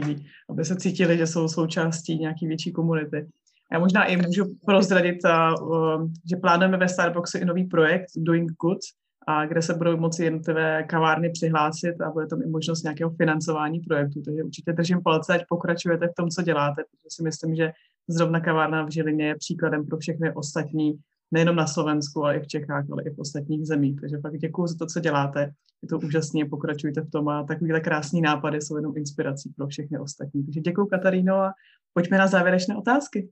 aby 0.51 0.65
se 0.65 0.77
cítili, 0.77 1.19
že 1.19 1.27
jsou 1.27 1.49
součástí 1.49 2.19
nějaký 2.19 2.47
větší 2.47 2.73
komunity. 2.73 3.27
Já 3.73 3.79
možná 3.79 4.05
i 4.05 4.17
můžu 4.17 4.45
prozradit, 4.67 5.25
a, 5.25 5.55
um, 5.61 6.13
že 6.31 6.37
plánujeme 6.37 6.77
ve 6.77 6.89
Starbucksu 6.89 7.39
i 7.39 7.45
nový 7.45 7.65
projekt 7.65 8.07
Doing 8.17 8.53
Good, 8.53 8.79
a 9.27 9.47
kde 9.47 9.63
se 9.63 9.75
budou 9.75 9.97
moci 9.97 10.25
jednotlivé 10.25 10.83
kavárny 10.83 11.31
přihlásit 11.31 12.01
a 12.01 12.11
bude 12.11 12.27
tam 12.27 12.43
i 12.43 12.47
možnost 12.47 12.83
nějakého 12.83 13.11
financování 13.11 13.81
projektu. 13.81 14.23
Takže 14.23 14.43
určitě 14.43 14.73
držím 14.73 15.03
palce, 15.03 15.35
ať 15.35 15.45
pokračujete 15.49 16.09
v 16.09 16.15
tom, 16.17 16.29
co 16.29 16.43
děláte, 16.43 16.83
protože 16.83 17.09
si 17.09 17.23
myslím, 17.23 17.55
že 17.55 17.73
zrovna 18.09 18.41
kavárna 18.41 18.83
v 18.83 18.91
Žilině 18.91 19.27
je 19.27 19.35
příkladem 19.35 19.87
pro 19.87 19.99
všechny 19.99 20.35
ostatní, 20.35 20.99
nejenom 21.31 21.57
na 21.57 21.67
Slovensku, 21.67 22.25
ale 22.25 22.37
i 22.37 22.41
v 22.41 22.47
Čechách, 22.47 22.85
ale 22.93 23.03
i 23.03 23.11
v 23.11 23.19
ostatních 23.19 23.67
zemích. 23.67 24.01
Takže 24.01 24.19
fakt 24.19 24.39
děkuji 24.39 24.67
za 24.67 24.75
to, 24.79 24.87
co 24.87 25.01
děláte. 25.01 25.51
Je 25.83 25.89
to 25.89 25.99
úžasné, 25.99 26.45
pokračujte 26.51 27.01
v 27.01 27.11
tom 27.11 27.29
a 27.29 27.45
takovéhle 27.45 27.81
krásné 27.81 28.21
nápady 28.21 28.61
jsou 28.61 28.77
jenom 28.77 28.97
inspirací 28.97 29.53
pro 29.57 29.67
všechny 29.67 29.99
ostatní. 29.99 30.45
Takže 30.45 30.61
děkuji 30.61 30.87
Kataríno 30.87 31.35
a 31.35 31.53
pojďme 31.93 32.19
na 32.19 32.27
závěrečné 32.27 32.77
otázky. 32.77 33.29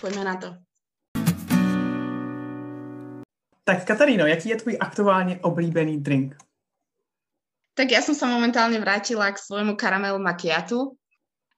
Pojďme 0.00 0.24
na 0.24 0.36
to. 0.36 0.73
Tak 3.64 3.84
Kataríno, 3.84 4.26
jaký 4.26 4.48
je 4.48 4.56
tvůj 4.56 4.76
aktuálně 4.80 5.38
oblíbený 5.42 6.00
drink? 6.00 6.36
Tak 7.74 7.90
ja 7.90 7.98
som 8.06 8.14
sa 8.14 8.30
momentálne 8.30 8.78
vrátila 8.78 9.34
k 9.34 9.42
svojmu 9.42 9.74
karamelu 9.74 10.22
macchiatu. 10.22 10.94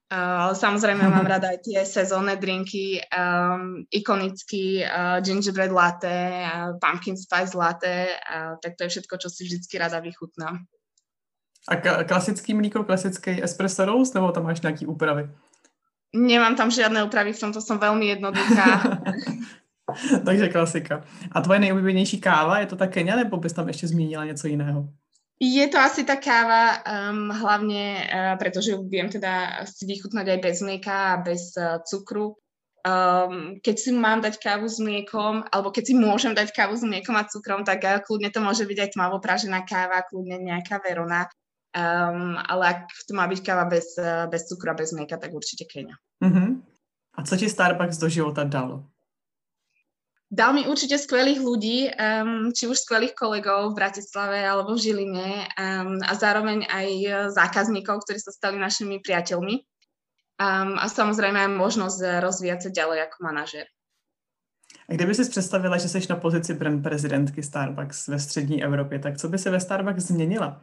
Uh, 0.07 0.49
samozrejme 0.55 1.05
mám 1.05 1.29
rada 1.37 1.53
aj 1.53 1.61
tie 1.61 1.79
sezónne 1.85 2.39
drinky, 2.41 2.97
um, 3.13 3.85
ikonický 3.93 4.81
uh, 4.81 5.21
gingerbread 5.21 5.69
latte, 5.69 6.41
uh, 6.41 6.73
pumpkin 6.81 7.13
spice 7.13 7.53
latte, 7.53 8.17
uh, 8.17 8.57
tak 8.57 8.73
to 8.79 8.87
je 8.87 8.97
všetko, 8.97 9.15
čo 9.21 9.29
si 9.29 9.45
vždycky 9.45 9.77
rada 9.77 10.01
vychutnám. 10.01 10.65
A 11.67 11.73
klasický 12.07 12.55
mlíko, 12.55 12.87
klasický 12.87 13.43
espresso 13.43 13.85
roast, 13.85 14.15
nebo 14.15 14.31
tam 14.31 14.47
máš 14.47 14.63
nejaké 14.63 14.87
úpravy? 14.87 15.27
Nemám 16.15 16.55
tam 16.55 16.71
žiadne 16.71 17.03
úpravy, 17.03 17.35
v 17.35 17.41
tomto 17.43 17.59
som 17.59 17.75
veľmi 17.77 18.15
jednoduchá. 18.15 18.67
Takže 20.25 20.49
klasika. 20.49 21.03
A 21.31 21.41
tvoje 21.41 21.59
nejoblíbenější 21.59 22.21
káva, 22.21 22.59
je 22.59 22.65
to 22.65 22.75
ta 22.75 22.87
Kenia, 22.87 23.15
nebo 23.15 23.37
bys 23.37 23.53
tam 23.53 23.67
ještě 23.67 23.87
zmínila 23.87 24.25
něco 24.25 24.47
jiného? 24.47 24.89
Je 25.37 25.67
to 25.69 25.77
asi 25.77 26.01
tá 26.01 26.17
káva, 26.17 26.81
um, 26.81 27.29
hlavne 27.29 28.09
uh, 28.09 28.33
pretože 28.41 28.73
ju 28.73 28.81
viem 28.89 29.05
teda 29.05 29.61
si 29.69 29.85
vychutnať 29.85 30.25
aj 30.33 30.39
bez 30.41 30.57
mlieka 30.65 30.97
a 31.13 31.21
bez 31.21 31.53
uh, 31.53 31.77
cukru. 31.85 32.33
Um, 32.81 33.61
keď 33.61 33.75
si 33.77 33.93
mám 33.93 34.25
dať 34.25 34.41
kávu 34.41 34.65
s 34.65 34.81
mliekom, 34.81 35.45
alebo 35.53 35.69
keď 35.69 35.83
si 35.85 35.93
môžem 35.93 36.33
dať 36.33 36.57
kávu 36.57 36.73
s 36.73 36.81
mliekom 36.81 37.13
a 37.13 37.29
cukrom, 37.29 37.61
tak 37.61 37.85
uh, 37.85 38.01
kľudne 38.01 38.33
to 38.33 38.41
môže 38.41 38.65
byť 38.65 38.77
aj 38.81 38.89
tmavo 38.97 39.21
pražená 39.21 39.61
káva, 39.61 40.01
kľudne 40.09 40.41
nejaká 40.41 40.81
verona. 40.81 41.29
Um, 41.69 42.41
ale 42.41 42.63
ak 42.73 42.89
to 43.05 43.13
má 43.13 43.29
byť 43.29 43.39
káva 43.45 43.69
bez, 43.69 43.93
uh, 44.01 44.25
bez 44.25 44.49
cukru 44.49 44.73
a 44.73 44.79
bez 44.79 44.89
mlieka, 44.89 45.21
tak 45.21 45.37
určite 45.37 45.69
Kenia. 45.69 46.01
Uh-huh. 46.17 46.57
A 47.13 47.21
co 47.21 47.37
ti 47.37 47.45
Starbucks 47.45 48.01
do 48.01 48.09
života 48.09 48.41
dal? 48.41 48.89
Dal 50.27 50.51
mi 50.51 50.67
určite 50.67 50.99
skvelých 50.99 51.39
ľudí, 51.39 51.87
um, 51.87 52.51
či 52.51 52.67
už 52.67 52.83
skvelých 52.83 53.15
kolegov 53.15 53.71
v 53.71 53.79
Bratislave 53.79 54.43
alebo 54.43 54.75
v 54.75 54.83
Žiline 54.83 55.47
um, 55.55 56.03
a 56.03 56.11
zároveň 56.19 56.67
aj 56.67 56.87
zákazníkov, 57.31 58.03
ktorí 58.03 58.19
sa 58.19 58.35
stali 58.35 58.59
našimi 58.59 58.99
priateľmi. 58.99 59.55
Um, 60.37 60.75
a 60.75 60.85
samozrejme 60.91 61.47
aj 61.47 61.51
možnosť 61.55 62.19
rozvíjať 62.19 62.59
sa 62.67 62.69
ďalej 62.75 63.07
ako 63.07 63.17
manažer. 63.23 63.65
A 64.89 64.93
kdyby 64.93 65.15
si 65.15 65.29
představila, 65.29 65.77
že 65.77 65.89
jsi 65.89 66.07
na 66.09 66.15
pozici 66.15 66.53
brand 66.53 66.83
prezidentky 66.83 67.43
Starbucks 67.43 68.07
ve 68.07 68.19
střední 68.19 68.63
Evropě, 68.63 68.99
tak 68.99 69.17
co 69.17 69.29
by 69.29 69.37
se 69.37 69.49
ve 69.49 69.59
Starbucks 69.59 70.03
změnila? 70.03 70.61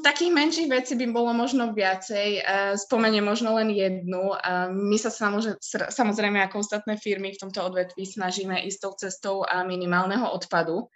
Takých 0.00 0.32
menších 0.32 0.68
vecí 0.72 0.96
by 0.96 1.12
bolo 1.12 1.36
možno 1.36 1.76
viacej. 1.76 2.28
Uh, 2.40 2.72
spomeniem 2.78 3.26
možno 3.26 3.52
len 3.60 3.68
jednu. 3.68 4.32
Uh, 4.32 4.72
my 4.72 4.96
sa 4.96 5.12
samozrejme, 5.92 6.40
ako 6.40 6.64
ostatné 6.64 6.96
firmy 6.96 7.36
v 7.36 7.42
tomto 7.44 7.60
odvetví 7.60 8.08
snažíme 8.08 8.64
ísť 8.64 8.78
tou 8.80 8.92
cestou 8.96 9.36
uh, 9.44 9.60
minimálneho 9.68 10.24
odpadu. 10.32 10.88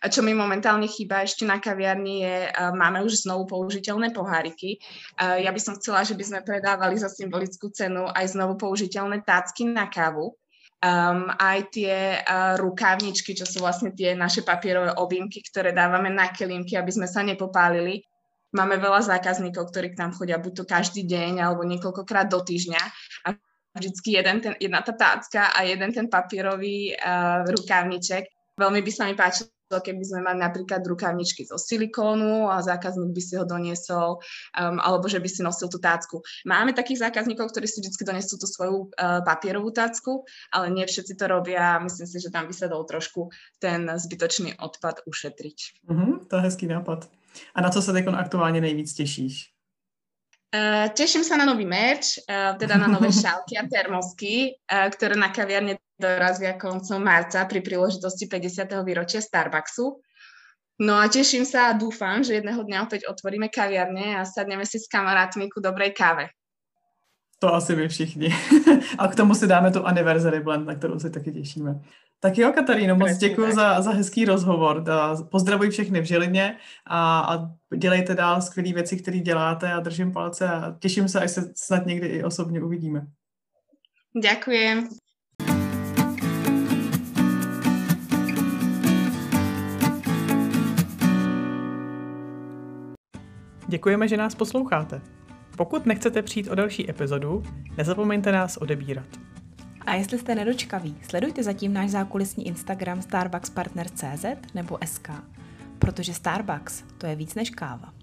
A 0.00 0.08
čo 0.08 0.24
mi 0.24 0.32
momentálne 0.32 0.88
chýba 0.88 1.28
ešte 1.28 1.44
na 1.44 1.60
kaviarni 1.60 2.24
je, 2.24 2.36
máme 2.72 3.04
už 3.04 3.28
znovu 3.28 3.44
použiteľné 3.52 4.16
poháriky. 4.16 4.80
Ja 5.20 5.52
by 5.52 5.60
som 5.60 5.76
chcela, 5.76 6.08
že 6.08 6.16
by 6.16 6.24
sme 6.24 6.40
predávali 6.40 6.96
za 6.96 7.12
symbolickú 7.12 7.68
cenu 7.68 8.08
aj 8.08 8.32
znovu 8.32 8.56
použiteľné 8.56 9.20
tácky 9.28 9.68
na 9.68 9.92
kávu 9.92 10.40
um, 10.80 11.28
aj 11.36 11.58
tie 11.72 12.16
uh, 12.20 12.56
rukávničky, 12.56 13.36
čo 13.36 13.44
sú 13.44 13.60
vlastne 13.60 13.92
tie 13.92 14.16
naše 14.16 14.40
papierové 14.40 14.96
objímky, 14.96 15.44
ktoré 15.44 15.76
dávame 15.76 16.08
na 16.08 16.32
kelímky, 16.32 16.74
aby 16.80 16.90
sme 16.90 17.06
sa 17.06 17.20
nepopálili. 17.20 18.04
Máme 18.50 18.82
veľa 18.82 19.06
zákazníkov, 19.06 19.70
ktorí 19.70 19.94
k 19.94 20.00
nám 20.02 20.10
chodia 20.18 20.34
buď 20.42 20.52
to 20.62 20.64
každý 20.66 21.06
deň 21.06 21.38
alebo 21.38 21.62
niekoľkokrát 21.62 22.26
do 22.26 22.42
týždňa 22.42 22.82
a 23.26 23.38
vždycky 23.78 24.18
jeden 24.18 24.42
ten, 24.42 24.54
jedna 24.58 24.82
tá 24.82 24.90
tácka 24.90 25.54
a 25.54 25.62
jeden 25.62 25.94
ten 25.94 26.10
papierový 26.10 26.98
uh, 26.98 27.46
rukávniček. 27.46 28.26
Veľmi 28.58 28.82
by 28.82 28.90
sa 28.90 29.06
mi 29.06 29.14
páčilo, 29.14 29.54
keby 29.70 30.02
sme 30.02 30.20
mali 30.26 30.42
napríklad 30.42 30.82
rukavničky 30.82 31.46
zo 31.46 31.54
silikónu 31.54 32.50
a 32.50 32.58
zákazník 32.58 33.14
by 33.14 33.22
si 33.22 33.38
ho 33.38 33.46
doniesol, 33.46 34.18
um, 34.58 34.76
alebo 34.82 35.06
že 35.06 35.22
by 35.22 35.30
si 35.30 35.46
nosil 35.46 35.70
tú 35.70 35.78
tácku. 35.78 36.18
Máme 36.42 36.74
takých 36.74 37.06
zákazníkov, 37.06 37.54
ktorí 37.54 37.70
si 37.70 37.78
vždy 37.78 38.02
donesú 38.02 38.34
tú 38.34 38.50
svoju 38.50 38.90
uh, 38.90 39.22
papierovú 39.22 39.70
tácku, 39.70 40.26
ale 40.50 40.74
nie 40.74 40.82
všetci 40.90 41.14
to 41.14 41.30
robia 41.30 41.78
myslím 41.78 42.10
si, 42.10 42.18
že 42.18 42.34
tam 42.34 42.50
by 42.50 42.54
sa 42.58 42.66
dal 42.66 42.82
trošku 42.82 43.30
ten 43.62 43.86
zbytočný 43.86 44.58
odpad 44.58 45.06
ušetriť. 45.06 45.86
Uh-huh, 45.86 46.18
to 46.26 46.34
je 46.34 46.42
hezký 46.42 46.66
nápad. 46.66 47.19
A 47.54 47.60
na 47.60 47.70
co 47.70 47.82
se 47.82 47.92
teď 47.92 48.06
aktuálně 48.06 48.60
nejvíc 48.60 48.94
těšíš? 48.94 49.50
Uh, 50.50 50.90
teším 50.98 51.22
sa 51.22 51.38
na 51.38 51.46
nový 51.46 51.62
merch, 51.62 52.26
uh, 52.26 52.58
teda 52.58 52.74
na 52.74 52.90
nové 52.90 53.14
šálky 53.22 53.54
a 53.54 53.70
termosky, 53.70 54.58
uh, 54.66 54.90
ktoré 54.90 55.14
na 55.14 55.30
kaviarne 55.30 55.78
dorazia 55.94 56.58
koncom 56.58 56.98
marca 56.98 57.46
pri 57.46 57.62
príležitosti 57.62 58.26
50. 58.26 58.82
výročia 58.82 59.22
Starbucksu. 59.22 60.02
No 60.82 60.98
a 60.98 61.06
teším 61.06 61.46
sa 61.46 61.70
a 61.70 61.76
dúfam, 61.78 62.26
že 62.26 62.42
jedného 62.42 62.66
dňa 62.66 62.82
opäť 62.82 63.06
otvoríme 63.06 63.46
kaviarne 63.46 64.18
a 64.18 64.26
sadneme 64.26 64.66
si 64.66 64.82
s 64.82 64.90
kamarátmi 64.90 65.46
ku 65.46 65.62
dobrej 65.62 65.94
káve. 65.94 66.34
To 67.38 67.54
asi 67.54 67.76
my 67.76 67.88
všichni. 67.88 68.34
a 68.98 69.08
k 69.08 69.14
tomu 69.14 69.38
si 69.38 69.46
dáme 69.46 69.70
tu 69.70 69.86
anniversary 69.86 70.40
blend, 70.40 70.66
na 70.66 70.74
kterou 70.74 70.98
se 70.98 71.10
taky 71.10 71.32
těšíme. 71.32 71.80
Tak 72.22 72.38
jo, 72.38 72.52
Kataríno, 72.52 72.96
moc 72.96 73.16
děkuji 73.16 73.52
za, 73.52 73.82
za 73.82 73.90
hezký 73.90 74.24
rozhovor. 74.24 74.84
Pozdravuji 75.30 75.70
všechny 75.70 76.00
v 76.00 76.04
Žilině 76.04 76.56
a, 76.86 77.20
a 77.20 77.50
dělejte 77.76 78.14
dál 78.14 78.42
skvělé 78.42 78.72
věci, 78.72 78.96
které 78.96 79.18
děláte 79.18 79.72
a 79.72 79.80
držím 79.80 80.12
palce 80.12 80.48
a 80.48 80.76
těším 80.78 81.08
se, 81.08 81.20
až 81.20 81.30
se 81.30 81.52
snad 81.56 81.86
někdy 81.86 82.06
i 82.06 82.24
osobně 82.24 82.62
uvidíme. 82.62 83.06
Ďakujem. 84.22 84.88
Děkujeme, 93.68 94.08
že 94.08 94.16
nás 94.16 94.34
posloucháte. 94.34 95.00
Pokud 95.56 95.86
nechcete 95.86 96.22
přijít 96.22 96.48
o 96.48 96.54
další 96.54 96.90
epizodu, 96.90 97.42
nezapomeňte 97.76 98.32
nás 98.32 98.56
odebírat. 98.56 99.06
A 99.86 99.94
jestli 99.94 100.18
jste 100.18 100.34
nedočkaví, 100.34 100.96
sledujte 101.08 101.42
zatím 101.42 101.72
náš 101.72 101.90
zákulisní 101.90 102.46
Instagram 102.46 103.02
starbuckspartner.cz 103.02 104.24
nebo 104.54 104.78
SK, 104.84 105.10
protože 105.78 106.14
Starbucks 106.14 106.82
to 106.98 107.06
je 107.06 107.16
víc 107.16 107.34
než 107.34 107.50
káva. 107.50 107.99